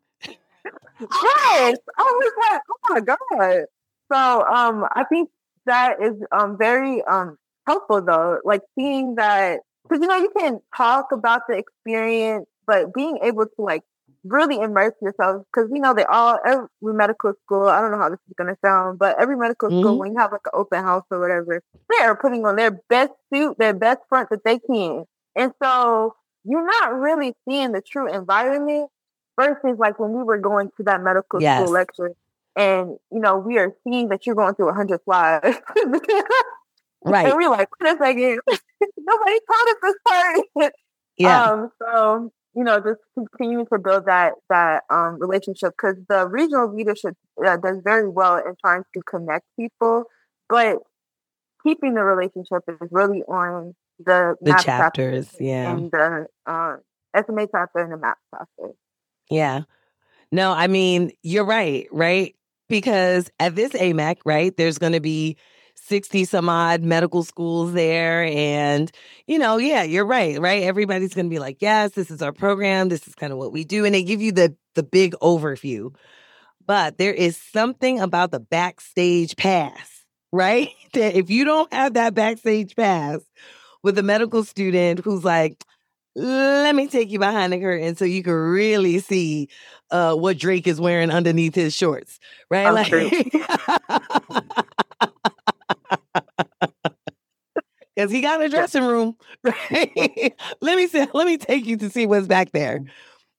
[1.00, 3.64] yes i was like oh my god
[4.12, 5.30] so um i think
[5.66, 10.60] that is um very um helpful though, like seeing that because you know you can
[10.76, 13.82] talk about the experience, but being able to like
[14.24, 17.66] really immerse yourself because you know they all every medical school.
[17.66, 19.80] I don't know how this is gonna sound, but every medical mm-hmm.
[19.80, 22.80] school when you have like an open house or whatever, they are putting on their
[22.88, 27.82] best suit, their best front that they can, and so you're not really seeing the
[27.82, 28.88] true environment
[29.38, 31.60] versus like when we were going to that medical yes.
[31.60, 32.12] school lecture
[32.56, 35.56] and you know we are seeing that you're going through a hundred slides
[37.06, 37.26] Right.
[37.26, 38.40] And we're like, wait a second,
[38.98, 40.72] nobody taught us this part.
[41.18, 41.44] Yeah.
[41.44, 46.70] Um, so, you know, just continue to build that that um, relationship because the regional
[46.76, 50.04] leadership uh, does very well in trying to connect people,
[50.50, 50.76] but
[51.66, 56.76] keeping the relationship is really on the the chapters, yeah, and the uh,
[57.16, 58.72] SNMA chapter and the MAPS chapter.
[59.30, 59.62] Yeah.
[60.32, 62.34] No, I mean you're right, right?
[62.68, 65.36] Because at this AMEC, right, there's going to be
[65.76, 68.24] 60 some odd medical schools there.
[68.24, 68.90] And,
[69.26, 70.62] you know, yeah, you're right, right?
[70.64, 72.88] Everybody's going to be like, yes, this is our program.
[72.88, 73.84] This is kind of what we do.
[73.84, 75.94] And they give you the, the big overview.
[76.66, 80.70] But there is something about the backstage pass, right?
[80.94, 83.20] That if you don't have that backstage pass
[83.82, 85.62] with a medical student who's like,
[86.16, 89.48] let me take you behind the curtain so you can really see
[89.90, 92.18] uh, what Drake is wearing underneath his shorts,
[92.50, 92.70] right?
[92.70, 92.90] Like,
[97.98, 100.34] Cause he got a dressing room, right?
[100.60, 102.84] let me see, let me take you to see what's back there.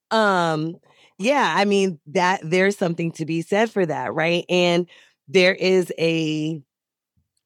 [0.09, 0.77] Um,
[1.19, 4.45] yeah, I mean that there's something to be said for that, right?
[4.49, 4.87] And
[5.27, 6.61] there is a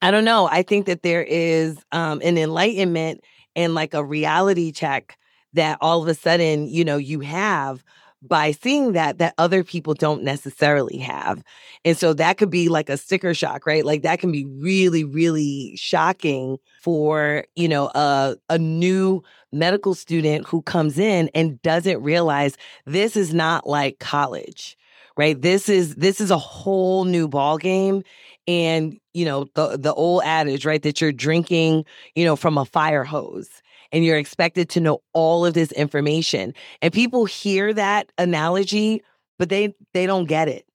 [0.00, 3.22] I don't know, I think that there is um an enlightenment
[3.56, 5.16] and like a reality check
[5.54, 7.84] that all of a sudden, you know, you have
[8.22, 11.42] by seeing that that other people don't necessarily have.
[11.84, 13.84] And so that could be like a sticker shock, right?
[13.84, 20.46] Like that can be really really shocking for, you know, a a new medical student
[20.46, 24.76] who comes in and doesn't realize this is not like college.
[25.16, 25.40] Right?
[25.40, 28.02] This is this is a whole new ball game
[28.48, 31.84] and, you know, the the old adage, right, that you're drinking,
[32.14, 33.62] you know, from a fire hose
[33.92, 36.54] and you're expected to know all of this information.
[36.80, 39.02] And people hear that analogy,
[39.38, 40.66] but they they don't get it.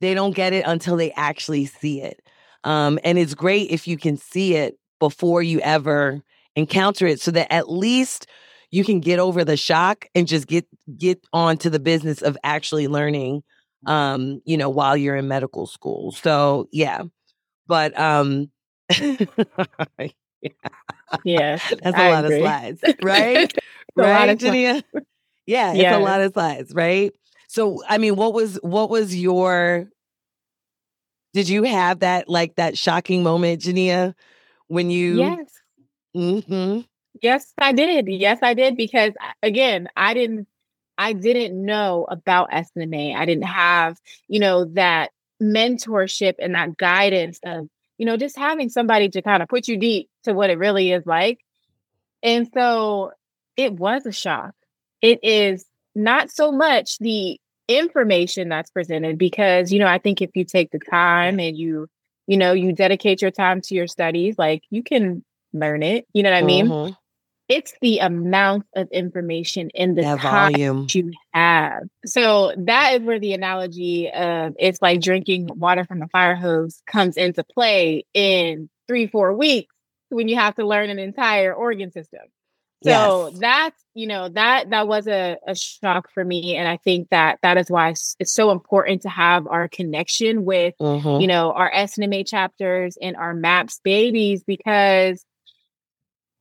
[0.00, 2.22] They don't get it until they actually see it.
[2.64, 6.22] Um, and it's great if you can see it before you ever
[6.56, 8.26] encounter it, so that at least
[8.70, 12.36] you can get over the shock and just get get on to the business of
[12.44, 13.42] actually learning
[13.86, 17.02] um you know while you're in medical school so yeah
[17.66, 18.50] but um
[19.98, 20.50] yeah.
[21.82, 22.26] That's a I lot agree.
[22.26, 23.50] of slides, right?
[23.96, 24.82] right, Ja'Nia?
[25.46, 27.12] Yeah, it's a lot of slides, right?
[27.48, 29.88] So, I mean, what was what was your
[31.32, 34.14] did you have that like that shocking moment, Ja'Nia,
[34.68, 35.60] when you Yes.
[36.16, 36.80] Mm-hmm.
[37.22, 38.08] Yes, I did.
[38.08, 40.46] Yes, I did because again, I didn't
[40.98, 43.14] I didn't know about SNMA.
[43.14, 43.98] I didn't have,
[44.28, 45.10] you know, that
[45.42, 47.68] mentorship and that guidance of
[48.00, 50.90] you know, just having somebody to kind of put you deep to what it really
[50.90, 51.38] is like.
[52.22, 53.12] And so
[53.58, 54.54] it was a shock.
[55.02, 57.38] It is not so much the
[57.68, 61.88] information that's presented because, you know, I think if you take the time and you,
[62.26, 65.22] you know, you dedicate your time to your studies, like you can
[65.52, 66.06] learn it.
[66.14, 66.68] You know what I mean?
[66.68, 66.92] Mm-hmm.
[67.50, 70.86] It's the amount of information in the That time volume.
[70.92, 71.82] you have.
[72.06, 76.80] So that is where the analogy of it's like drinking water from a fire hose
[76.86, 79.74] comes into play in three, four weeks
[80.10, 82.20] when you have to learn an entire organ system.
[82.82, 83.38] So Yes.
[83.40, 86.56] that's, you know, that that was a, a shock for me.
[86.56, 90.44] And I think that that is why it's, it's so important to have our connection
[90.44, 91.20] with Mhm.
[91.20, 95.24] you know, our SNMA chapters and our MAPS babies because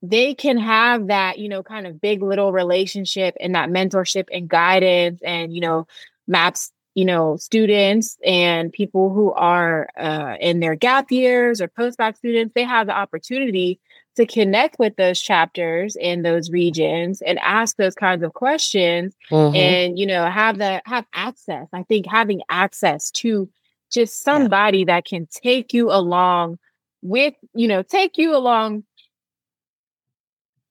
[0.02, 4.48] they can have that, you know, kind of big little relationship and that mentorship and
[4.48, 5.88] guidance and, you know,
[6.28, 12.18] MAPS, you know, students and people who are uh, in their gap years or postbac
[12.18, 13.80] students, they have the opportunity
[14.16, 19.56] to connect with those chapters in those regions and ask those kinds of questions Mhm.
[19.56, 23.48] and you know have the have access i think having access to
[23.92, 26.58] just somebody that can take you along
[27.02, 28.84] with you know take you along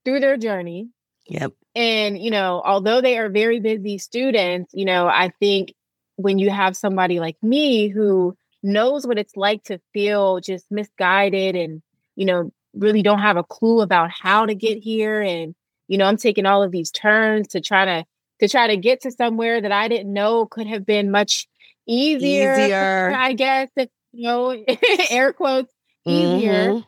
[0.09, 0.89] through their journey
[1.29, 1.53] Yep.
[1.75, 5.75] and you know although they are very busy students you know i think
[6.17, 11.55] when you have somebody like me who knows what it's like to feel just misguided
[11.57, 11.83] and
[12.17, 15.55] you know really don't have a clue about how to get here and
[15.89, 18.05] you know i'm taking all of these turns to try to
[18.41, 21.47] to try to get to somewhere that i didn't know could have been much
[21.87, 23.13] easier, Easier.
[23.17, 24.65] i guess if you know
[25.11, 25.73] air quotes
[26.07, 26.85] easier Mhm.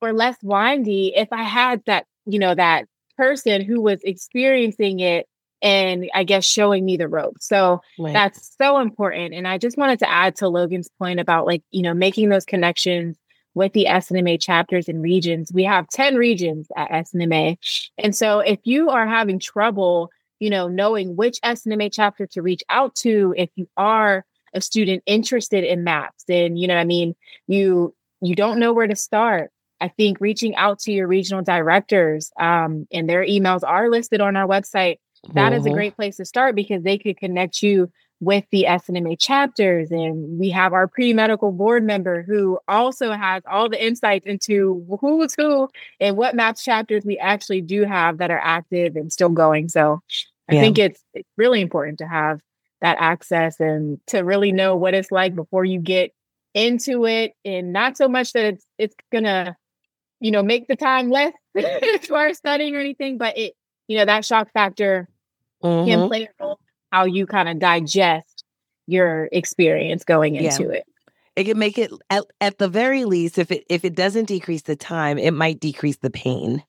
[0.00, 5.26] or less windy if I had that, you know, that person who was experiencing it
[5.60, 7.46] and I guess showing me the ropes.
[7.46, 8.12] So Right.
[8.12, 9.32] that's so important.
[9.34, 12.44] And I just wanted to add to Logan's point about like, you know, making those
[12.44, 13.16] connections
[13.54, 15.52] with the SNMA chapters and regions.
[15.52, 17.58] We have 10 regions at SNMA.
[17.98, 20.10] And so if you are having trouble,
[20.40, 25.02] you know, knowing which SNMA chapter to reach out to, if you are a student
[25.06, 27.14] interested in MAPS, then, you know, what I mean,
[27.46, 29.51] you you don't know where to start.
[29.82, 34.36] I think reaching out to your regional directors um, and their emails are listed on
[34.36, 34.98] our website.
[35.34, 35.74] That is a Mhm.
[35.74, 39.90] great place to start because they could connect you with the SNMA chapters.
[39.90, 44.86] And we have our pre medical board member who also has all the insights into
[45.00, 45.68] who's who
[46.00, 49.68] and what MAPS chapters we actually do have that are active and still going.
[49.68, 50.00] So
[50.48, 50.60] I Yeah.
[50.60, 52.40] think it's, it's really important to have
[52.80, 56.12] that access and to really know what it's like before you get
[56.54, 59.56] into it and not so much that it's it's gonna
[60.22, 63.54] you know make the time less as studying or anything but it
[63.88, 65.08] you know that shock factor
[65.84, 66.08] can Mhm.
[66.08, 66.58] play a role
[66.92, 68.44] how you kind of digest
[68.86, 70.58] your experience going Yeah.
[70.58, 70.84] into it
[71.36, 74.62] It can make it at, at the very least, if it if it doesn't decrease
[74.62, 76.64] the time, it might decrease the pain.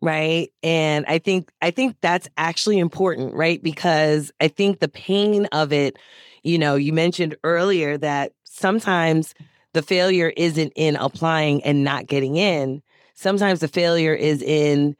[0.00, 0.50] Right.
[0.62, 3.60] And I think I think that's actually important, right?
[3.62, 5.96] Because I think the pain of it,
[6.44, 9.34] you know, you mentioned earlier that sometimes
[9.74, 12.82] the failure isn't in applying and not getting in.
[13.14, 14.96] Sometimes the failure is in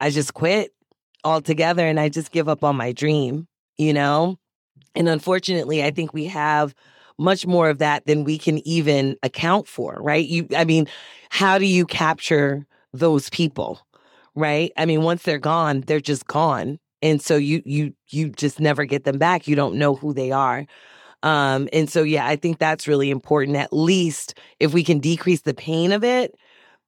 [0.00, 0.72] I just quit
[1.24, 4.38] altogether and I just give up on my dream, you know?
[4.94, 6.74] And unfortunately, I think we have
[7.18, 10.26] much more of that than we can even account for, right?
[10.26, 10.86] You I mean,
[11.28, 13.80] how do you capture those people?
[14.34, 14.72] Right?
[14.76, 16.78] I mean, once they're gone, they're just gone.
[17.02, 19.46] And so you you you just never get them back.
[19.46, 20.66] You don't know who they are.
[21.22, 25.42] Um and so yeah, I think that's really important at least if we can decrease
[25.42, 26.34] the pain of it,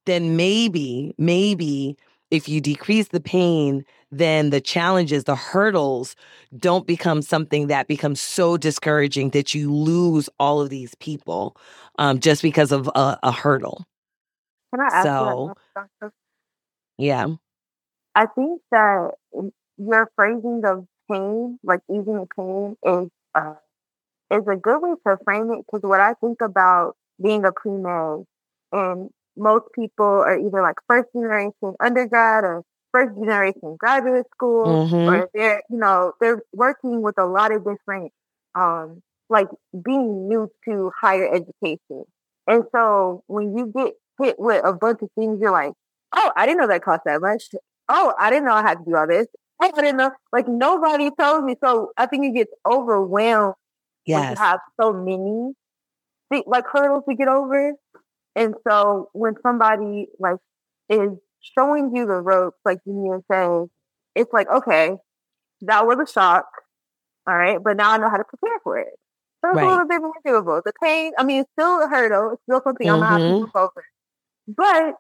[0.07, 1.97] then maybe maybe
[2.31, 6.17] if you decrease the pain, then the challenges, the hurdles
[6.57, 11.57] don't become something that becomes so discouraging that you lose all of these people
[11.99, 13.85] um, just because of a, a hurdle.
[14.75, 15.55] Can I ask So-
[15.99, 16.11] you
[16.99, 17.27] Yeah.
[18.15, 19.13] I think that
[19.79, 23.55] your phrasing of pain, like easing the pain, is uh,
[24.33, 25.65] is a good way to frame it.
[25.67, 28.25] Because what I think about being a pre med,
[28.73, 32.63] and most people are either like first generation undergrad or
[32.93, 35.07] first generation graduate school, Mhm.
[35.07, 38.13] or they're you know they're working with a lot of different,
[38.55, 39.49] um, like
[39.85, 42.05] being new to higher education.
[42.47, 45.73] And so when you get hit with a bunch of things, you're like,
[46.15, 47.45] oh, I didn't know that cost that much.
[47.89, 49.27] Oh, I didn't know I had to do all this.
[49.63, 50.11] Oh, I didn't know.
[50.33, 51.57] Like nobody told me.
[51.63, 53.55] So I think you get overwhelmed
[54.07, 54.39] Yes.
[54.39, 55.55] have so many
[56.47, 57.75] like hurdles to get over.
[58.35, 60.39] And so when somebody like
[60.89, 63.67] is showing you the ropes, like you say,
[64.15, 64.97] it's like, okay,
[65.63, 66.47] that was a shock.
[67.27, 68.95] All right, but now I know how to prepare for it.
[69.43, 69.67] So it's Right.
[69.67, 70.63] a little bit more doable.
[70.65, 72.33] The pain, I mean, it's still a hurdle.
[72.33, 73.41] It's still something I'm gonna have to mm-hmm.
[73.41, 73.85] move over.
[74.49, 74.95] But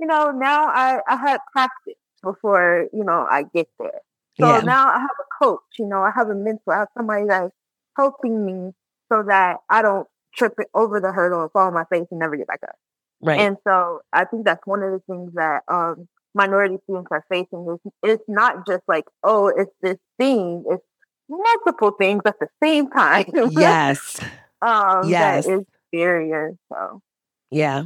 [0.00, 4.00] you know, now I I had practice before you know I get there.
[4.40, 4.60] So yeah.
[4.60, 5.60] now I have a coach.
[5.78, 6.74] You know, I have a mentor.
[6.74, 7.52] I have somebody that's
[7.98, 8.72] helping me
[9.10, 12.20] so that I don't trip it over the hurdle and fall on my face and
[12.20, 12.76] never get back up.
[13.22, 13.40] right.
[13.40, 17.66] And so I think that's one of the things that um minority students are facing
[17.72, 20.84] is it's not just like, oh, it's this thing, it's
[21.28, 23.26] multiple things at the same time.
[23.50, 24.20] yes.
[24.62, 25.46] um yes.
[25.46, 26.52] that is barrier.
[26.72, 27.02] So
[27.50, 27.84] yeah.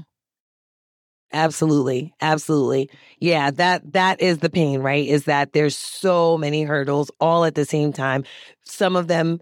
[1.35, 2.13] Absolutely.
[2.21, 2.91] Absolutely.
[3.19, 5.07] Yeah, that that is the pain, right?
[5.07, 8.25] Is that there's so many hurdles all at the same time.
[8.65, 9.41] Some of them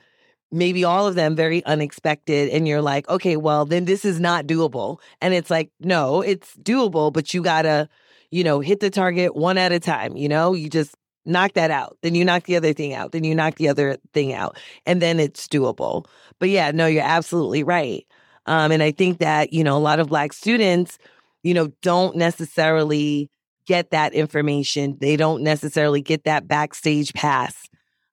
[0.52, 4.46] maybe all of them very unexpected and you're like, "Okay, well, then this is not
[4.46, 7.88] doable." And it's like, "No, it's doable, but you got to,
[8.30, 10.54] you know, hit the target one at a time, you know?
[10.54, 10.94] You just
[11.26, 11.98] knock that out.
[12.02, 13.12] Then you knock the other thing out.
[13.12, 14.56] Then you knock the other thing out.
[14.86, 16.06] And then it's doable."
[16.38, 18.06] But yeah, no, you're absolutely right.
[18.46, 20.98] Um, and I think that, you know, a lot of black students
[21.42, 23.30] you know, don't necessarily
[23.66, 24.96] get that information.
[25.00, 27.68] They don't necessarily get that backstage pass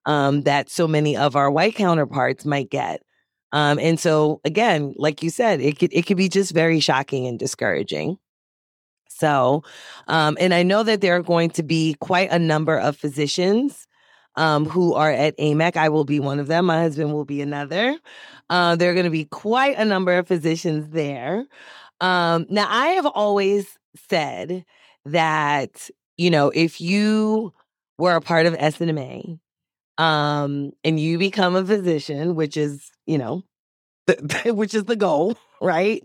[0.07, 3.03] um, that so many of our white counterparts might get.
[3.51, 7.27] Um, and so, again, like you said, it could it could be just very shocking
[7.27, 8.17] and discouraging.
[9.09, 9.63] So,
[10.07, 13.87] um, and I know that there are going to be quite a number of physicians
[14.35, 15.75] um, who are at AMEC.
[15.77, 16.65] I will be one of them.
[16.65, 17.97] My husband will be another.
[18.49, 21.45] Uh, there are going to be quite a number of physicians there.
[21.99, 23.77] Um, now, I have always
[24.09, 24.63] said
[25.05, 27.53] that, you know, if you
[27.97, 29.39] were a part of SNMA
[29.97, 33.43] um, and you become a physician, which is, you know,
[34.05, 36.03] the, which is the goal, right?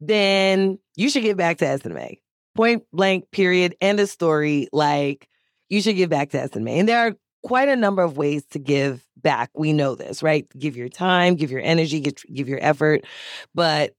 [0.00, 2.18] Then you should get back to SNMA.
[2.54, 4.68] Point blank, period, end of story.
[4.72, 5.28] Like,
[5.68, 6.80] you should give back to SNMA.
[6.80, 9.50] And there are quite a number of ways to give back.
[9.54, 10.46] We know this, right?
[10.58, 13.04] Give your time, give your energy, give, give your effort.
[13.54, 13.94] But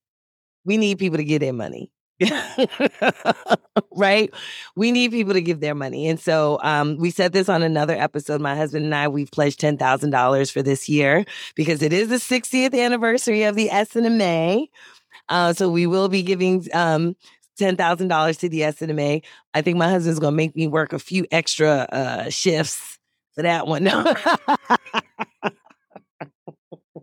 [0.66, 1.92] we need people to give their money.
[3.92, 4.34] right?
[4.76, 6.08] We need people to give their money.
[6.08, 8.42] And so um, we said this on another episode.
[8.42, 12.78] My husband and I, we've pledged $10,000 for this year because it is the 60th
[12.80, 14.68] anniversary of the SNMA.
[15.30, 17.16] Uh, so we will be giving um,
[17.60, 19.24] $10,000 to the SNMA.
[19.54, 23.00] I think my husband's going to make me work a few extra uh, shifts
[23.36, 23.88] for that one.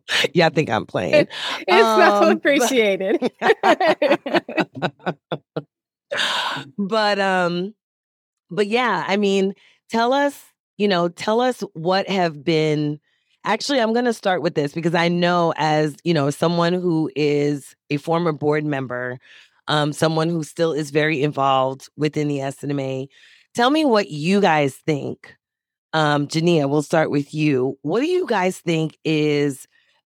[0.35, 1.29] yeah, I think I'm playing.
[1.69, 3.31] It's um, so appreciated.
[3.41, 3.79] But,
[6.79, 7.75] but um
[8.51, 9.55] but yeah, I mean,
[9.91, 10.43] tell us,
[10.79, 13.01] you know, tell us what have been
[13.45, 17.11] Actually, I'm going to start with this because I know as, you know, someone who
[17.17, 19.19] is a former board member,
[19.69, 23.09] um someone who still is very involved within the SNMA,
[23.55, 25.37] tell me what you guys think.
[25.93, 27.79] Um Ja'Nia, we'll start with you.
[27.83, 29.67] What do you guys think is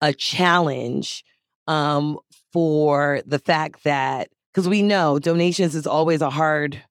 [0.02, 1.24] a challenge
[1.68, 2.18] um,
[2.52, 6.82] for the fact that because we know donations is always a hard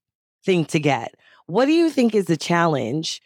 [0.45, 1.15] thing to get.
[1.47, 3.21] What do you think is the challenge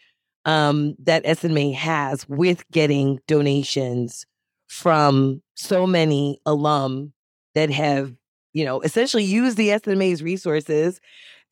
[0.45, 4.25] um, that SNMA has with getting donations
[4.67, 7.13] from so many alum
[7.53, 8.13] that have,
[8.53, 10.99] you know, essentially used the SNMA's resources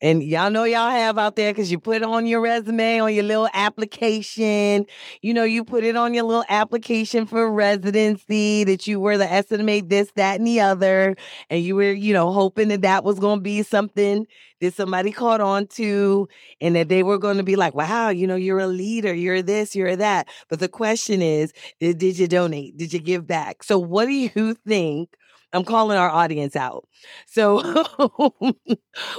[0.02, 3.22] and y'all know y'all have out there because you put on your resume on your
[3.22, 4.84] little application.
[5.22, 9.26] You know, you put it on your little application for residency that you were the
[9.26, 11.14] SNMA this, that, and the other.
[11.50, 14.26] And you were, you know, hoping that that was going to be something
[14.60, 16.28] that somebody caught on to
[16.60, 19.40] and that they were going to be like, wow, you know, you're a leader, you're
[19.40, 20.26] this, you're that.
[20.48, 22.76] But the question is, did, did you donate?
[22.76, 23.62] Did you give back?
[23.62, 25.16] So, what do you think
[25.52, 26.88] I'm calling our audience out.
[27.26, 27.60] So,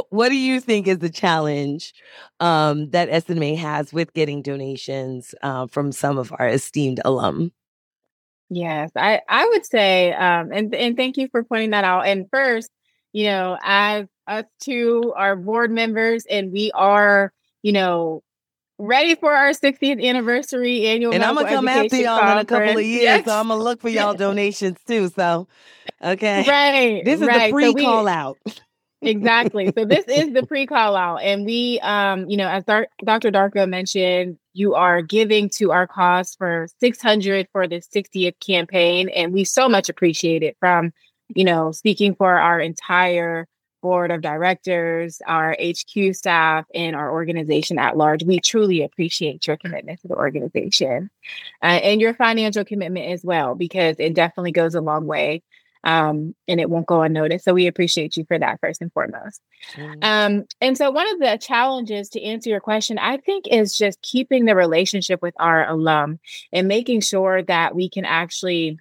[0.09, 1.93] what do you think is the challenge
[2.39, 7.51] um, that SNMA has with getting donations uh, from some of our esteemed alum?
[8.49, 12.05] Yes, I, I would say, um, and and thank you for pointing that out.
[12.05, 12.69] And first,
[13.11, 18.23] you know, as us two are board members, and we are, you know,
[18.84, 21.13] ready for our 60th anniversary annual.
[21.13, 22.51] And I'm gonna come after y'all conference.
[22.51, 23.25] in a couple of years, yes.
[23.25, 25.09] so I'm gonna look for y'all donations too.
[25.09, 25.47] So,
[26.01, 27.47] okay, right, this is right.
[27.47, 28.38] the pre so call out.
[29.01, 29.71] exactly.
[29.77, 33.31] So this is the pre call out, and we, um, you know, as Dar- Dr.
[33.31, 39.34] Darko mentioned, you are giving to our cause for 600 for the 60th campaign, and
[39.34, 40.57] we so much appreciate it.
[40.59, 40.91] From
[41.29, 43.47] you know, speaking for our entire
[43.84, 48.23] board of directors, our HQ staff, and our organization at large.
[48.23, 51.11] We truly appreciate your commitment to the organization
[51.61, 55.43] uh, and your financial commitment as well, because it definitely goes a long way
[55.84, 57.43] um, and it won't go unnoticed.
[57.43, 59.41] So we appreciate you for that first and foremost.
[59.75, 59.99] Mm-hmm.
[60.01, 64.01] Um, and so one of the challenges to answer your question, I think, is just
[64.01, 66.19] keeping the relationship with our alum
[66.53, 68.79] and making sure that we can actually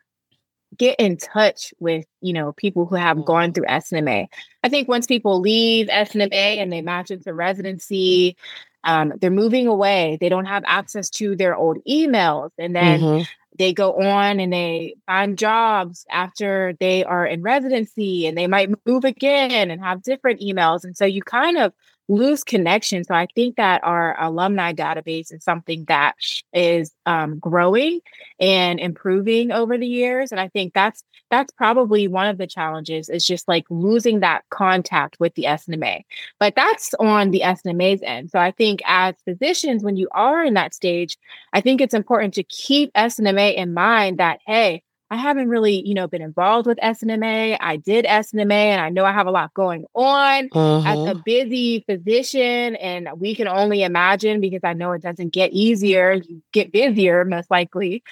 [0.77, 4.29] get in touch with you know people who have gone through SNMA.
[4.62, 8.37] I think once people leave SNMA and they match into residency,
[8.85, 10.18] um, they're moving away.
[10.20, 13.23] They don't have access to their old emails, and then mm-hmm.
[13.59, 18.70] they go on and they find jobs after they are in residency, and they might
[18.87, 21.73] move again and have different emails, and so you kind of
[22.12, 23.04] lose connection.
[23.04, 26.14] So I think that our alumni database is something that
[26.52, 28.00] is um, growing
[28.38, 30.30] and improving over the years.
[30.30, 34.42] And I think that's that's probably one of the challenges is just like losing that
[34.50, 36.02] contact with the SNMA.
[36.38, 38.30] But that's on the SNMA's end.
[38.30, 41.16] So I think as physicians, when you are in that stage,
[41.54, 44.82] I think it's important to keep SNMA in mind that, hey,
[45.12, 47.58] I haven't really, you know, been involved with SNMA.
[47.60, 50.88] I did SNMA and I know I have a lot going on uh-huh.
[50.88, 51.20] as a mm-hmm.
[51.26, 52.76] busy physician.
[52.76, 57.26] And we can only imagine because I know it doesn't get easier, you get busier
[57.26, 58.02] most likely.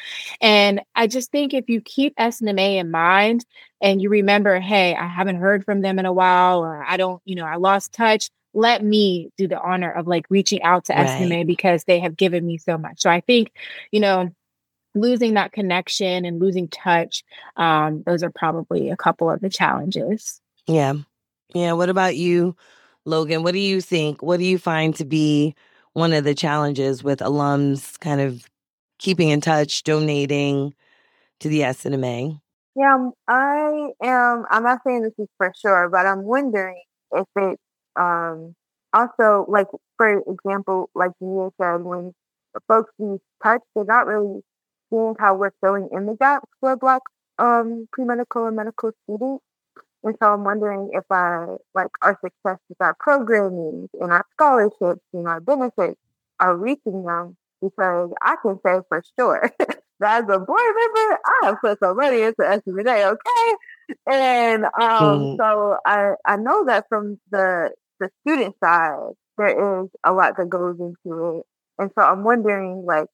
[0.43, 3.47] And I just think if you keep SNMA in mind
[3.81, 7.23] and you remember, hey, I haven't heard from them in a while, or I don't,
[7.25, 10.93] you know, I lost touch let me do the honor of like reaching out to
[10.93, 11.07] right.
[11.07, 13.01] SNMA because they have given me so much.
[13.01, 13.53] So I think,
[13.93, 14.33] you know,
[14.95, 17.23] losing that connection and losing touch
[17.57, 20.41] um, those are probably a couple of the challenges.
[20.67, 20.95] Yeah.
[21.55, 22.57] Yeah what about you
[23.05, 23.43] logan?
[23.43, 24.23] What do you think?
[24.23, 25.55] What do you find to be
[25.93, 28.45] one of the challenges with alums kind of
[28.99, 30.75] keeping in touch donating
[31.41, 32.39] to the snma
[32.77, 36.83] yeah um, i am i'm not saying this is for sure but i'm wondering
[37.13, 37.59] if it
[37.97, 38.55] um
[38.93, 39.67] also like
[39.97, 42.13] for example like you said when
[42.69, 44.41] folks lose touch they're not really
[44.91, 47.03] seeing how we're filling in the gaps for Black
[47.39, 49.45] um, pre-medical and medical students.
[50.03, 55.03] And so I'm wondering if I like our success with our programming and our scholarships
[55.13, 56.01] and our benefits
[56.39, 59.51] are reaching them because I can say for sure
[60.01, 63.57] that as a board member, I have put some money into SNMA, okay?
[64.11, 65.37] And um, mm.
[65.37, 70.49] so I, I know that from the the student side, there is a lot that
[70.49, 71.47] goes into it.
[71.79, 73.07] And so I'm wondering like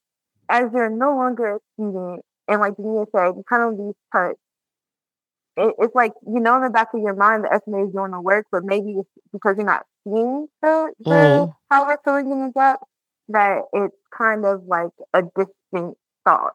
[0.49, 4.35] as you're no longer a student, and like Ja'Nia said, you kind of lose touch.
[5.57, 8.11] It, it's like you know in the back of your mind the SNMA is doing
[8.11, 11.53] the work, but maybe it's because you're not seeing the, the mm.
[11.69, 12.79] how we're filling in the gap
[13.29, 16.53] that it's kind of like a distant thought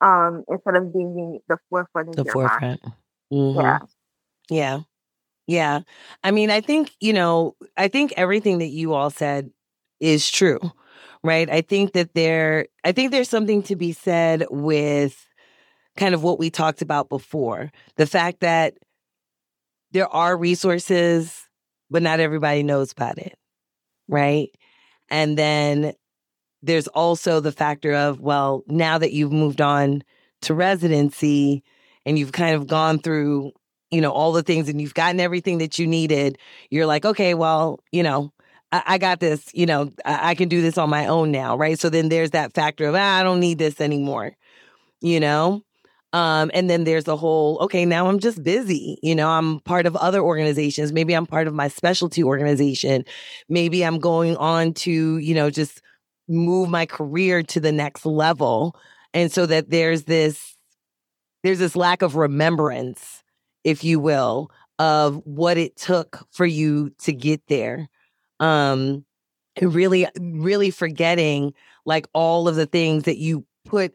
[0.00, 2.80] um, instead of being the forefront of the your forefront.
[3.32, 3.60] Mm-hmm.
[3.60, 3.78] Yeah,
[4.50, 4.80] yeah,
[5.46, 5.80] yeah.
[6.22, 9.50] I mean, I think you know, I think everything that you all said
[10.00, 10.58] is true
[11.24, 11.50] right?
[11.50, 15.26] I think that there, I think there's something to be said with
[15.96, 18.74] kind of what we talked about before the fact that
[19.92, 21.48] there are resources,
[21.90, 23.36] but not everybody knows about it,
[24.06, 24.50] right?
[25.08, 25.94] And then
[26.62, 30.02] there's also the factor of, well, now that you've moved on
[30.42, 31.62] to residency
[32.04, 33.52] and you've kind of gone through,
[33.90, 36.36] you know, all the things and you've gotten everything that you needed,
[36.70, 38.32] you're like, okay, well, you know,
[38.86, 41.78] I, got this, you know, I, I, can do this on my own now, right?
[41.78, 44.32] So then there's that factor of, ah, I don't need this anymore,
[45.00, 45.62] you know?
[46.12, 48.98] Um, and then there's the whole, okay, now I'm just busy.
[49.02, 50.92] You know, I'm part of other organizations.
[50.92, 53.04] Maybe I'm part of my specialty organization.
[53.48, 55.82] Maybe I'm going on to, you know, just
[56.28, 58.76] move my career to the next level.
[59.12, 60.56] And so that there's this,
[61.42, 63.24] there's this lack of remembrance,
[63.64, 67.88] if you will, of what it took for you to get there
[68.40, 69.04] um
[69.62, 71.52] really really forgetting
[71.86, 73.94] like all of the things that you put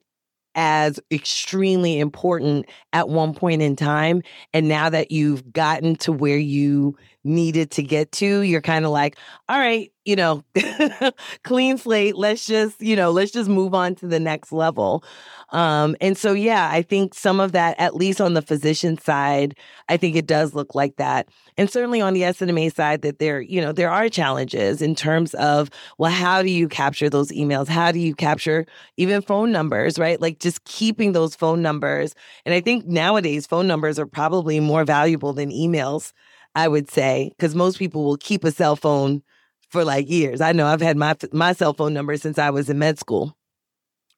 [0.55, 4.21] as extremely important at one point in time
[4.53, 8.91] and now that you've gotten to where you needed to get to you're kind of
[8.91, 9.17] like
[9.49, 10.43] all right you know
[11.43, 15.03] clean slate let's just you know let's just move on to the next level.
[15.49, 19.55] Um and so yeah i think some of that at least on the physician side
[19.89, 21.27] i think it does look like that.
[21.57, 25.33] And certainly on the snma side that there you know there are challenges in terms
[25.35, 27.67] of well how do you capture those emails?
[27.67, 28.65] How do you capture
[28.97, 30.21] even phone numbers right?
[30.21, 32.13] Like just keeping those phone numbers.
[32.45, 36.13] And i think nowadays phone numbers are probably more valuable than emails
[36.55, 39.23] I would say, because most people will keep a cell phone
[39.69, 40.41] for like years.
[40.41, 43.35] I know I've had my my cell phone number since I was in med school.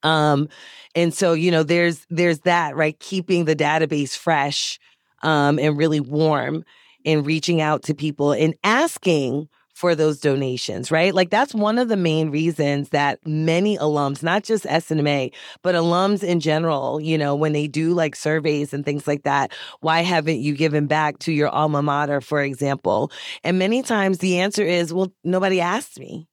[0.03, 0.49] Um,
[0.95, 4.79] and so you know, there's there's that right, keeping the database fresh,
[5.23, 6.63] um, and really warm,
[7.05, 9.47] and reaching out to people and asking
[9.81, 11.11] for those donations, right?
[11.11, 15.31] Like that's one of the main reasons that many alums, not just SNMA,
[15.63, 19.51] but alums in general, you know, when they do like surveys and things like that,
[19.79, 23.11] why haven't you given back to your alma mater, for example?
[23.43, 26.27] And many times the answer is, well, nobody asked me,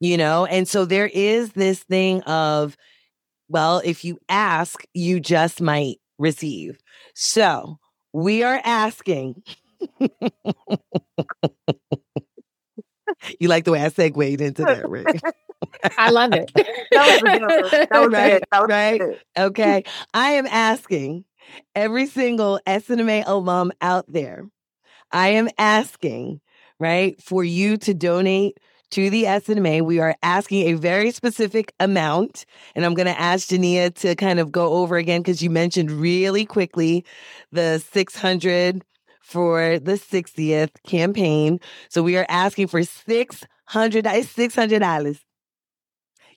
[0.00, 0.46] you know?
[0.46, 2.78] And so there is this thing of,
[3.50, 6.78] well, if you ask, you just might receive.
[7.14, 7.78] So
[8.14, 9.42] we are asking.
[13.38, 15.20] you like the way I segued into that, right?
[15.96, 16.50] I love it.
[16.54, 17.70] that was.
[17.70, 18.98] That was right, That was right.
[18.98, 19.20] Good.
[19.38, 19.84] Okay.
[20.14, 21.24] I am asking
[21.74, 24.44] every single SNMA alum out there,
[25.12, 26.40] I am asking
[26.80, 27.22] right?
[27.22, 28.58] For you to donate
[28.90, 29.82] to the SNMA.
[29.82, 32.44] We are asking a very specific amount.
[32.74, 35.92] And I'm going to ask Ja'Nia to kind of go over again because you mentioned
[35.92, 37.04] really quickly
[37.52, 38.82] the 600
[39.20, 41.60] for the 60th campaign.
[41.88, 45.20] So we are asking for $600, $600.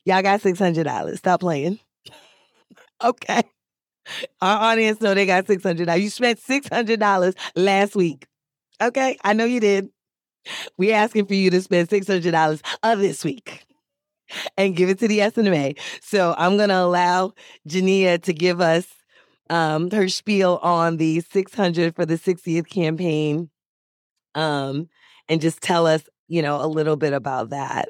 [0.05, 1.17] Y'all got $600.
[1.17, 1.79] Stop playing.
[3.03, 3.43] okay.
[4.41, 6.01] Our audience know they got $600.
[6.01, 8.27] You spent $600 last week.
[8.81, 9.17] Okay.
[9.23, 9.89] I know you did.
[10.77, 13.65] We're asking for you to spend $600 of this week
[14.57, 15.77] and give it to the SNMA.
[16.01, 17.33] So I'm going to allow
[17.67, 18.87] Ja'Nia to give us
[19.53, 23.51] um, her spiel on the 600 for the 60th campaign
[24.33, 24.89] um,
[25.29, 27.89] and just tell us, you know, a little bit about that.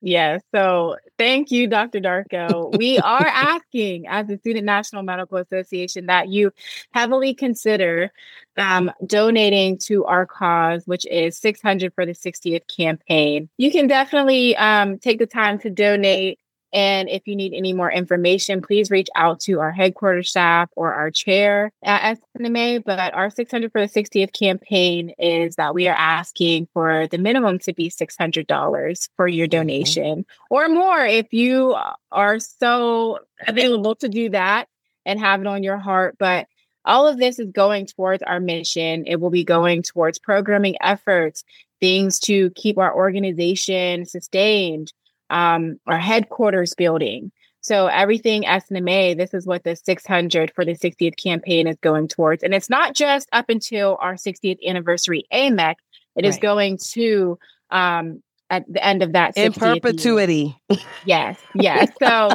[0.00, 0.38] Yeah.
[0.54, 2.00] So thank you, Dr.
[2.00, 2.74] Darko.
[2.78, 6.50] We are asking, as the Student National Medical Association, that you
[6.92, 8.10] heavily consider
[8.56, 13.50] um, donating to our cause, which is 600 for the 60th campaign.
[13.58, 16.38] You can definitely um, take the time to donate
[16.76, 20.92] and if you need any more information, please reach out to our headquarters staff or
[20.92, 22.84] our chair at SNMA.
[22.84, 27.58] But our 600 for the 60th campaign is that we are asking for the minimum
[27.60, 30.54] to be $600 for your donation mm-hmm.
[30.54, 31.74] or more if you
[32.12, 34.68] are so available to do that
[35.06, 36.16] and have it on your heart.
[36.18, 36.46] But
[36.84, 39.06] all of this is going towards our mission.
[39.06, 41.42] It will be going towards programming efforts,
[41.80, 44.92] things to keep our organization sustained,
[45.30, 47.32] um, our headquarters building.
[47.60, 52.44] So everything SNMA, this is what the 600 for the 60th campaign is going towards.
[52.44, 55.74] And it's not just up until our 60th anniversary AMEC.
[56.14, 56.24] It right.
[56.26, 57.38] is going to
[57.70, 60.56] um, at the end of that in perpetuity.
[60.68, 60.78] Year.
[61.04, 61.90] Yes, yes.
[62.00, 62.30] So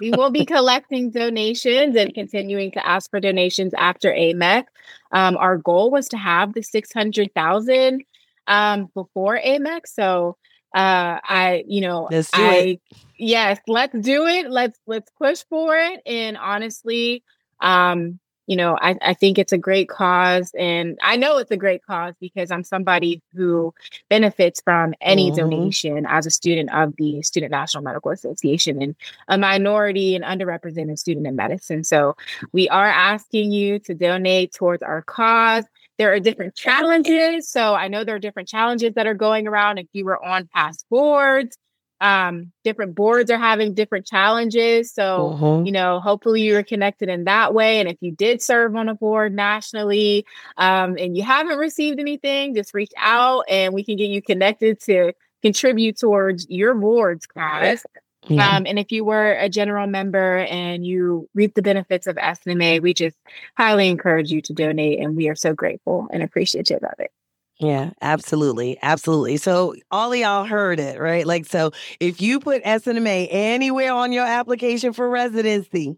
[0.00, 4.64] we will be collecting donations and continuing to ask for donations after AMEC.
[5.12, 8.04] Um, our goal was to have the 600,000
[8.46, 9.86] um, before AMEC.
[9.86, 10.36] So
[10.74, 12.80] uh i you know let's do I, it.
[13.18, 14.50] yes let's do it.
[14.50, 16.00] Let's let's push for it.
[16.06, 17.22] And honestly
[17.60, 20.50] um you know I, I think it's a great cause.
[20.58, 23.72] And i know it's a great cause because i'm somebody who
[24.08, 25.40] benefits from any mm-hmm.
[25.40, 28.96] donation as a student of the student national medical association and
[29.28, 31.84] a minority and underrepresented student in medicine.
[31.84, 32.16] So
[32.52, 35.64] we are asking you to donate towards our cause
[36.02, 37.48] there are different challenges.
[37.48, 39.78] So I know there are different challenges that are going around.
[39.78, 41.56] If you were on past boards,
[42.00, 44.92] um, different boards are having different challenges.
[44.92, 45.62] So, uh-huh.
[45.64, 47.78] you know, hopefully you were connected in that way.
[47.78, 50.26] And if you did serve on a board nationally
[50.56, 54.80] um, and you haven't received anything, just reach out and we can get you connected
[54.80, 57.84] to contribute towards your board's cause.
[58.28, 58.56] Yeah.
[58.56, 62.80] Um, and if you were a general member and you reap the benefits of SNMA,
[62.80, 63.16] we just
[63.56, 65.00] highly encourage you to donate.
[65.00, 67.10] And we are so grateful and appreciative of it.
[67.58, 68.78] Yeah, absolutely.
[68.82, 69.36] Absolutely.
[69.36, 71.26] So all of y'all heard it, right?
[71.26, 75.96] Like, so if you put SNMA anywhere on your application for residency,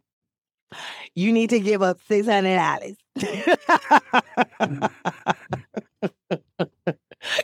[1.14, 2.96] you need to give up $600.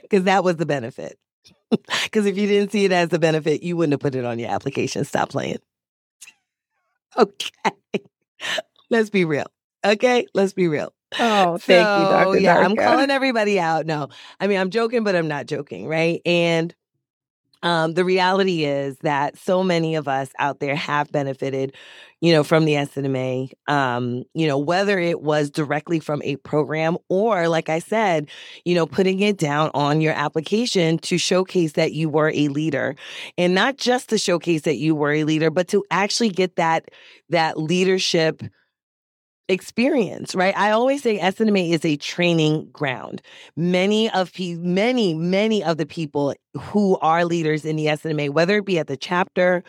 [0.03, 1.19] Because that was the benefit.
[2.05, 4.39] Because if you didn't see it as a benefit, you wouldn't have put it on
[4.39, 5.05] your application.
[5.05, 5.59] Stop playing.
[7.19, 8.01] Okay.
[8.89, 9.47] Let's be real.
[9.85, 10.27] Okay.
[10.33, 10.93] Let's be real.
[11.19, 12.39] Oh, thank so, you, Dr.
[12.39, 13.85] Yeah, I'm calling everybody out.
[13.85, 15.89] No, I mean, I'm joking, but I'm not joking.
[15.89, 16.21] Right.
[16.25, 16.75] And
[17.63, 21.75] um, the reality is that so many of us out there have benefited,
[22.21, 26.97] you know, from the SNMA, um, you know, whether it was directly from a program
[27.09, 28.29] or, like I said,
[28.65, 32.97] you know, putting it down on your application to showcase that you were a leader.
[33.37, 36.91] And not just to showcase that you were a leader, but to actually get that,
[37.29, 38.43] that leadership
[39.51, 40.57] experience, right?
[40.57, 43.21] I always say SNMA is a training ground.
[43.57, 48.59] Many of pe- many many of the people who are leaders in the SNMA, whether
[48.59, 49.63] it be at the chapter,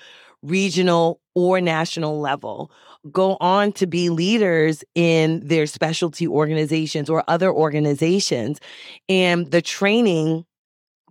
[0.43, 2.71] regional, or national level,
[3.11, 8.59] go on to be leaders in their specialty organizations or other organizations.
[9.09, 10.45] And the training,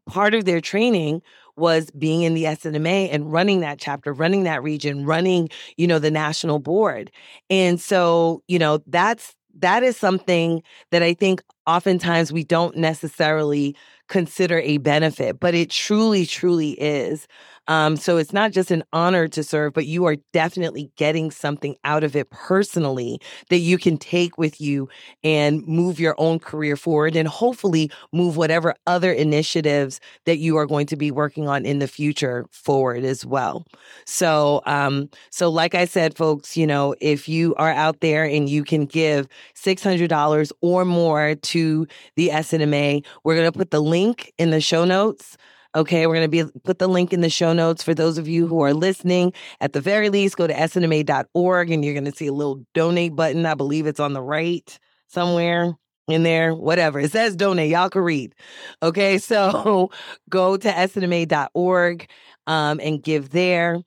[0.07, 1.23] part of their training
[1.57, 5.99] was being in the SNMA and running that chapter, running that region, running, you know,
[5.99, 7.11] the national board.
[7.49, 13.77] And so, you know, that's that is something that I think oftentimes we don't necessarily
[14.09, 17.27] consider a benefit, but it truly, truly is.
[17.71, 21.77] Um, so it's not just an honor to serve, but you are definitely getting something
[21.85, 24.89] out of it personally that you can take with you
[25.23, 30.66] and move your own career forward and hopefully move whatever other initiatives that you are
[30.66, 33.64] going to be working on in the future forward as well.
[34.05, 38.49] So, um, so like I said, folks, you know, if you are out there and
[38.49, 44.33] you can give $600 or more to the SNMA, we're going to put the link
[44.39, 45.37] in the show notes.
[45.77, 48.27] Okay, we're going to be put the link in the show notes for those of
[48.27, 49.33] you who are listening.
[49.61, 53.14] At the very least, go to snma.org and you're going to see a little donate
[53.14, 53.47] button.
[53.47, 55.75] I believe it's on the right somewhere
[56.09, 56.99] in there, whatever.
[56.99, 57.71] It says donate.
[57.71, 58.35] Y'all can read.
[58.83, 59.91] Okay, so
[60.29, 62.11] go to snma.org
[62.49, 63.79] um, and give there.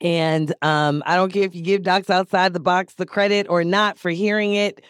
[0.00, 3.64] And um, I don't care if you give Docs Outside the Box the credit or
[3.64, 4.84] not for hearing it.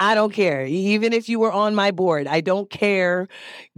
[0.00, 0.64] I don't care.
[0.64, 3.28] Even if you were on my board, I don't care.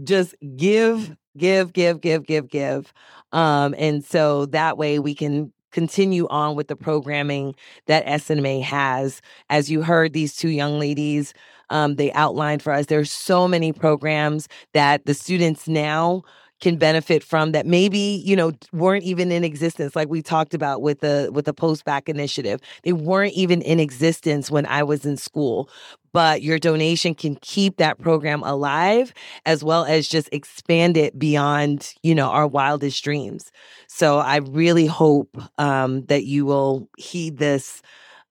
[0.03, 2.93] Just give, give, give, give, give, give.
[3.33, 7.55] Um, and so that way we can continue on with the programming
[7.87, 9.23] that SNMA has.
[9.49, 11.33] As you heard, these two young ladies,
[11.71, 16.23] um, they outlined for us, there's so many programs that the students now
[16.61, 20.83] can benefit from that maybe you know weren't even in existence like we talked about
[20.83, 22.61] with the with the postbac initiative.
[22.83, 25.69] They weren't even in existence when i was in school
[26.13, 29.13] but your donation can keep that program alive
[29.47, 33.51] as well as just expand it beyond you know our wildest dreams.
[33.87, 37.83] So i really hope um, that you will heed this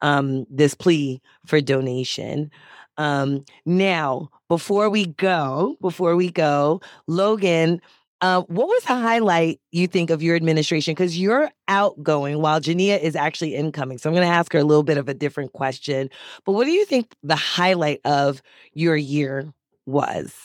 [0.02, 2.52] um, this plea for donation.
[2.98, 7.80] Um, now before we go before we go logan
[8.22, 10.94] uh, what was the highlight you think of your administration?
[10.94, 13.98] Because you're outgoing while Ja'Nia is actually incoming.
[13.98, 16.10] So I'm going to ask her a little bit of a different question.
[16.46, 18.42] But what do you think the highlight of
[18.74, 19.54] your year
[19.86, 20.36] was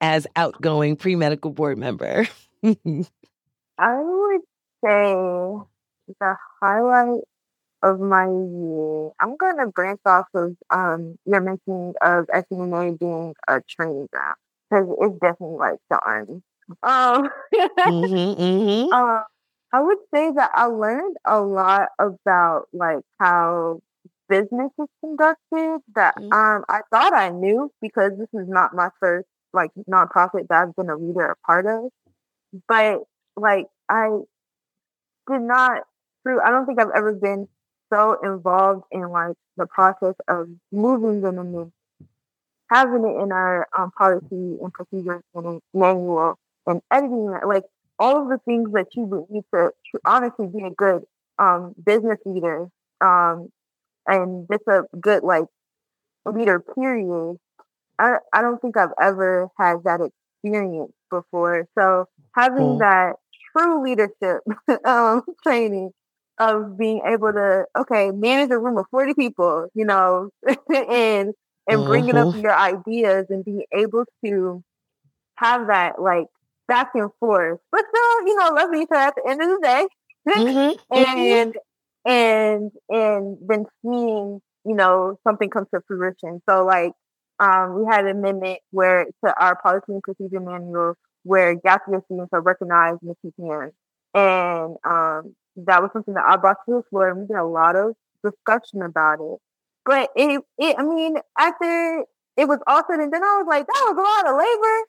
[0.00, 2.26] as outgoing pre medical board member?
[3.78, 4.40] I would
[4.84, 5.14] say
[6.20, 7.22] the highlight
[7.82, 9.10] of my year.
[9.20, 14.36] I'm gonna branch off of um your mentioning of SNMA being a training ground
[14.70, 16.42] because it's definitely like the army.
[16.82, 18.92] Um, mm-hmm, mm-hmm.
[18.92, 19.22] Uh,
[19.72, 23.80] I would say that I learned a lot about like how
[24.28, 26.32] business is conducted that mm-hmm.
[26.32, 30.76] um I thought I knew because this is not my first like nonprofit that I've
[30.76, 31.90] been a leader a part of.
[32.68, 33.00] But
[33.36, 34.08] like I
[35.30, 35.82] did not
[36.22, 37.48] through I don't think I've ever been
[37.92, 41.52] so involved in like the process of moving them in
[42.70, 47.64] having it in our um, policy and procedures and manual and editing it, like
[47.98, 51.02] all of the things that you would need to, to honestly be a good
[51.38, 52.68] um, business leader
[53.00, 53.48] um,
[54.06, 55.44] and just a good like
[56.26, 57.36] leader period
[57.98, 62.06] I, I don't think i've ever had that experience before so
[62.36, 62.78] having cool.
[62.78, 63.14] that
[63.52, 64.40] true leadership
[64.84, 65.90] um, training
[66.38, 70.30] of being able to okay manage a room of 40 people you know
[70.74, 71.34] and
[71.70, 72.40] and bringing up mm-hmm.
[72.40, 74.62] your ideas and being able to
[75.36, 76.26] have that like
[76.68, 79.60] back and forth, but still, you know, love each other at the end of the
[79.62, 79.86] day.
[80.28, 80.94] Mm-hmm.
[80.94, 81.56] and
[82.06, 86.42] and and then seeing, you know, something come to fruition.
[86.48, 86.92] So like
[87.40, 92.02] um, we had an amendment where to our policy and procedure manual where gap year
[92.04, 93.70] students are recognized in the TPN.
[94.14, 97.44] And um, that was something that I brought to the floor and we did a
[97.44, 97.94] lot of
[98.24, 99.38] discussion about it.
[99.90, 102.04] But it, it, I mean, after
[102.36, 104.86] it was said and done, I was like, that was a lot of labor,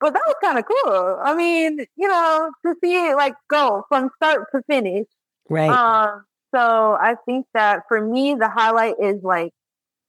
[0.00, 1.18] but that was kind of cool.
[1.22, 5.06] I mean, you know, to see it like go from start to finish.
[5.48, 5.70] Right.
[5.70, 9.52] Um, so I think that for me, the highlight is like,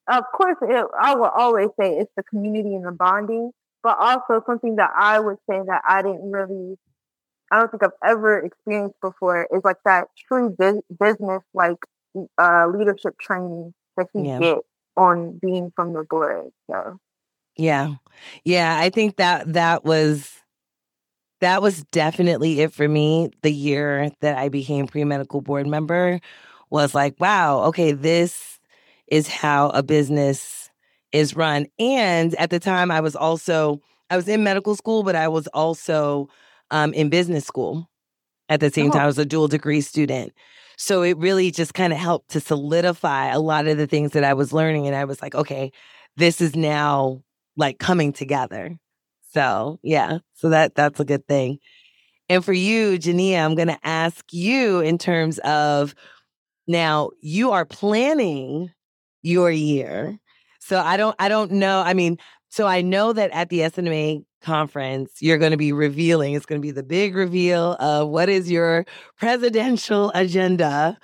[0.09, 3.51] of course, it, I will always say it's the community and the bonding,
[3.83, 6.79] but also something that I would say that I didn't really,
[7.51, 11.77] I don't think I've ever experienced before is like that true business, like
[12.39, 13.75] uh, leadership training
[14.13, 14.39] that you yeah.
[14.39, 14.57] get
[14.97, 16.51] on being from the board.
[16.69, 16.97] So
[17.57, 17.95] yeah.
[18.43, 18.77] Yeah.
[18.79, 20.31] I think that that was
[21.41, 23.31] that was definitely it for me.
[23.41, 26.19] The year that I became pre-medical board member
[26.69, 28.59] was like, wow, okay, this
[29.07, 30.69] is how a business
[31.11, 31.67] is run.
[31.79, 35.47] And at the time I was also I was in medical school, but I was
[35.47, 36.29] also
[36.69, 37.89] um, in business school
[38.49, 38.93] at the same oh.
[38.93, 39.03] time.
[39.03, 40.33] I was a dual degree student.
[40.81, 44.23] So it really just kind of helped to solidify a lot of the things that
[44.23, 44.87] I was learning.
[44.87, 45.71] And I was like, okay,
[46.17, 47.21] this is now
[47.55, 48.79] like coming together.
[49.31, 51.59] So yeah, so that that's a good thing.
[52.29, 55.93] And for you, Ja'Nia, I'm going to ask you in terms of
[56.67, 58.71] now you are planning
[59.21, 60.17] your year.
[60.61, 61.81] So I don't I don't know.
[61.81, 62.17] I mean,
[62.51, 66.59] so I know that at the SNMA conference, you're going to be revealing, it's going
[66.59, 68.85] to be the big reveal of what is your
[69.17, 70.97] presidential agenda.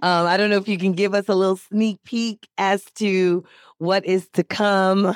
[0.00, 3.44] Um, I don't know if you can give us a little sneak peek as to
[3.76, 5.14] what is to come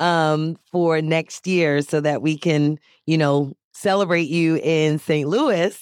[0.00, 2.76] um, for next year so that we can,
[3.06, 5.28] you know, celebrate you in St.
[5.28, 5.78] Louis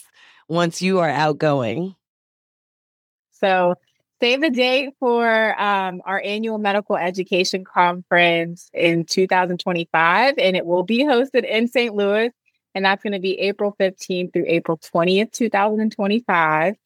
[0.49, 1.95] once you are outgoing.
[3.31, 3.75] So
[4.21, 10.83] save the date for um, our annual medical education conference in 2025, and it will
[10.83, 11.95] be hosted in St.
[11.95, 12.31] Louis.
[12.75, 16.77] And that's going to be April 15th through April 20th, 2025.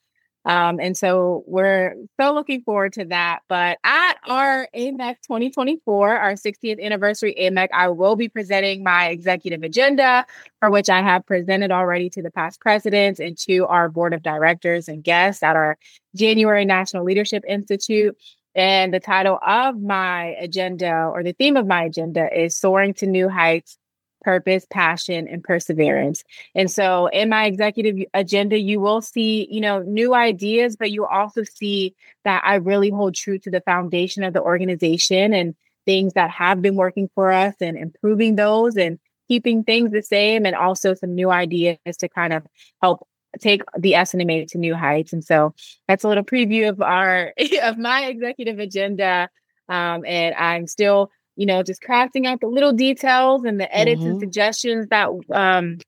[0.47, 3.41] Um, and so we're so looking forward to that.
[3.49, 9.62] But at our AMEC 2024, our 60th anniversary AMEC, I will be presenting my executive
[9.62, 10.24] agenda,
[10.59, 14.22] for which I have presented already to the past presidents and to our board of
[14.22, 15.76] directors and guests at our
[16.16, 18.16] January National Leadership Institute.
[18.55, 23.07] And the title of my agenda or the theme of my agenda is Soaring to
[23.07, 23.78] New Heights
[24.23, 26.23] purpose, passion, and perseverance.
[26.55, 31.07] And so in my executive agenda, you will see, you know, new ideas, but you
[31.07, 31.95] also see
[32.25, 35.55] that I really hold true to the foundation of the organization and
[35.87, 38.99] things that have been working for us and improving those and
[39.29, 42.45] keeping things the same and also some new ideas to kind of
[42.83, 43.07] help
[43.39, 45.12] take the SNMA to new heights.
[45.12, 45.55] And so
[45.87, 49.29] that's a little preview of our of my executive agenda.
[49.68, 51.11] Um, and I'm still
[51.41, 54.11] you know, just crafting out the little details and the edits mm-hmm.
[54.11, 55.78] and suggestions that um,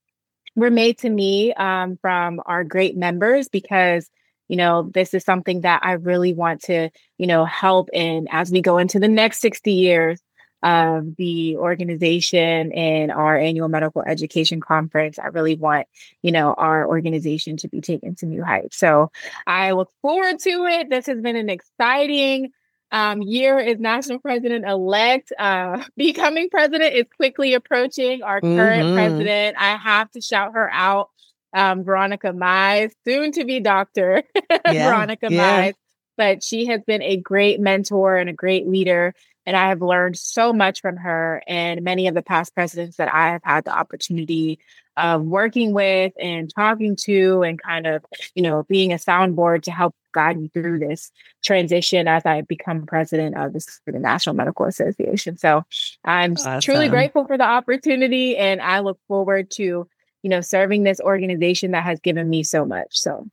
[0.57, 4.09] were made to me um, from our great members because,
[4.49, 6.89] you know, this is something that I really want to,
[7.19, 10.23] you know, help in as we go into the next 60 years
[10.63, 15.19] of the organization and our annual medical education conference.
[15.19, 15.87] I really want,
[16.23, 18.79] you know, our organization to be taken to new heights.
[18.79, 19.11] So
[19.47, 20.89] I look forward to it.
[20.89, 22.53] This has been an exciting
[22.93, 25.33] um, year is national president elect.
[25.37, 28.23] Uh, becoming president is quickly approaching.
[28.23, 28.95] Our current mm-hmm.
[28.95, 31.09] president, I have to shout her out,
[31.55, 34.23] um, Veronica Mize, soon to be Doctor
[34.71, 35.71] yeah, Veronica yeah.
[35.71, 35.75] Mize.
[36.19, 39.15] But she has been a great mentor and a great leader.
[39.47, 43.13] And I have learned so much from her and many of the past presidents that
[43.13, 44.61] I have had the opportunity
[44.97, 49.71] of working with and talking to and kind of, you know, being a soundboard to
[49.71, 51.11] help guide me through this
[51.43, 55.37] transition as I become president of this, the National Medical Association.
[55.39, 55.65] So
[56.05, 56.61] I'm awesome.
[56.61, 61.71] truly grateful for the opportunity and I look forward to, you know, serving this organization
[61.71, 62.89] that has given me so much.
[62.91, 63.27] So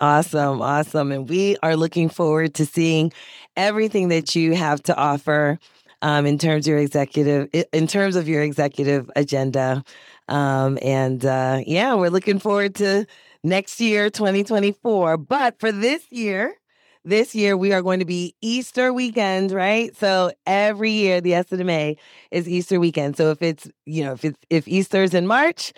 [0.00, 1.12] Awesome, awesome.
[1.12, 3.12] And we are looking forward to seeing
[3.54, 5.58] everything that you have to offer
[6.00, 9.84] um, in terms of your executive in terms of your executive agenda.
[10.30, 13.06] Um, and uh, yeah, we're looking forward to
[13.42, 15.16] next year, 2024.
[15.18, 16.54] But for this year,
[17.04, 19.94] this year we are going to be Easter weekend, right?
[19.96, 21.96] So every year the SNMA
[22.30, 23.16] is Easter weekend.
[23.16, 25.72] So if it's, you know, if it's if Easter's in March,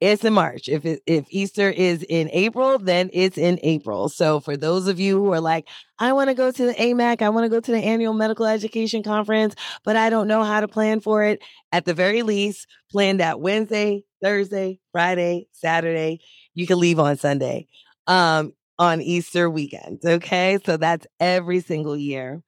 [0.00, 0.68] it's in March.
[0.68, 4.08] If it, if Easter is in April, then it's in April.
[4.08, 5.68] So for those of you who are like,
[5.98, 8.46] I want to go to the AMEC, I want to go to the annual medical
[8.46, 11.42] education conference, but I don't know how to plan for it.
[11.72, 16.20] At the very least, plan that Wednesday, Thursday, Friday, Saturday.
[16.54, 17.66] You can leave on Sunday.
[18.06, 19.98] Um, on Easter weekend.
[20.04, 20.58] Okay.
[20.64, 22.42] So that's every single year.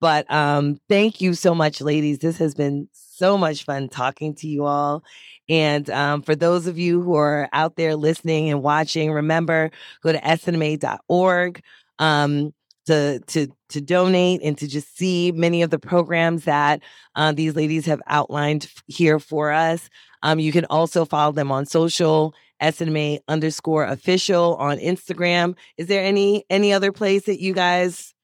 [0.00, 2.18] But um, thank you so much, ladies.
[2.18, 5.04] This has been so much fun talking to you all.
[5.48, 9.70] And um, for those of you who are out there listening and watching, remember
[10.02, 11.62] go to snma.org
[11.98, 12.54] um,
[12.86, 16.82] to to to donate and to just see many of the programs that
[17.14, 19.88] uh, these ladies have outlined here for us.
[20.22, 25.56] Um, you can also follow them on social SNMA underscore official on Instagram.
[25.76, 28.14] Is there any any other place that you guys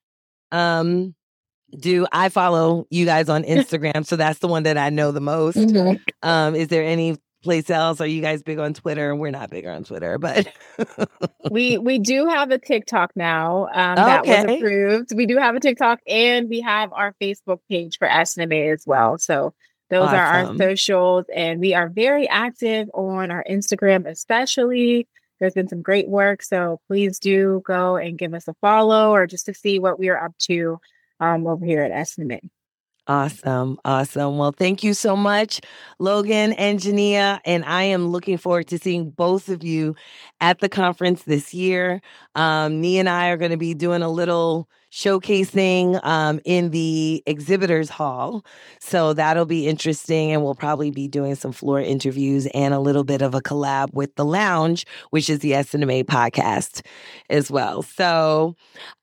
[0.53, 1.14] um
[1.77, 4.07] do I follow you guys on Instagram?
[4.07, 5.57] so that's the one that I know the most.
[5.57, 5.97] Mm-hmm.
[6.23, 8.01] Um, is there any place else?
[8.01, 9.14] Are you guys big on Twitter?
[9.14, 10.49] We're not big on Twitter, but
[11.51, 14.47] we we do have a TikTok now um, that okay.
[14.47, 15.14] was approved.
[15.14, 19.19] We do have a TikTok, and we have our Facebook page for SNMA as well.
[19.19, 19.55] So
[19.91, 20.19] those awesome.
[20.19, 25.09] are our socials, and we are very active on our Instagram, especially.
[25.41, 29.27] There's been some great work, so please do go and give us a follow, or
[29.27, 30.81] just to see what we are up to
[31.21, 32.41] um, over here at SNMA.
[33.09, 33.79] Awesome.
[33.87, 34.37] Awesome.
[34.37, 35.63] Well, thank you so much,
[35.99, 37.41] Logan and Ja'Nia.
[37.47, 39.95] And I am looking forward to seeing both of you
[40.43, 42.03] at the conference this year.
[42.35, 47.23] Um, Nii and I are going to be doing a little showcasing um, in the
[47.25, 48.45] exhibitors hall.
[48.79, 50.31] So that'll be interesting.
[50.33, 53.95] And we'll probably be doing some floor interviews and a little bit of a collab
[53.95, 56.85] with The Lounge, which is the SNMA podcast
[57.31, 57.83] as well.
[57.83, 58.55] So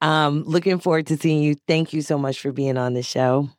[0.01, 1.55] um, looking forward to seeing you.
[1.67, 3.49] Thank you so much for being on the show.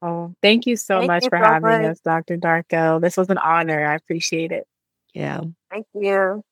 [0.00, 1.90] Oh, thank you so Thank much you for so having much.
[1.92, 2.36] us, Dr.
[2.36, 3.00] Darko.
[3.00, 3.84] This was an honor.
[3.84, 4.66] I appreciate it.
[5.12, 5.40] Yeah.
[5.70, 6.42] Thank you.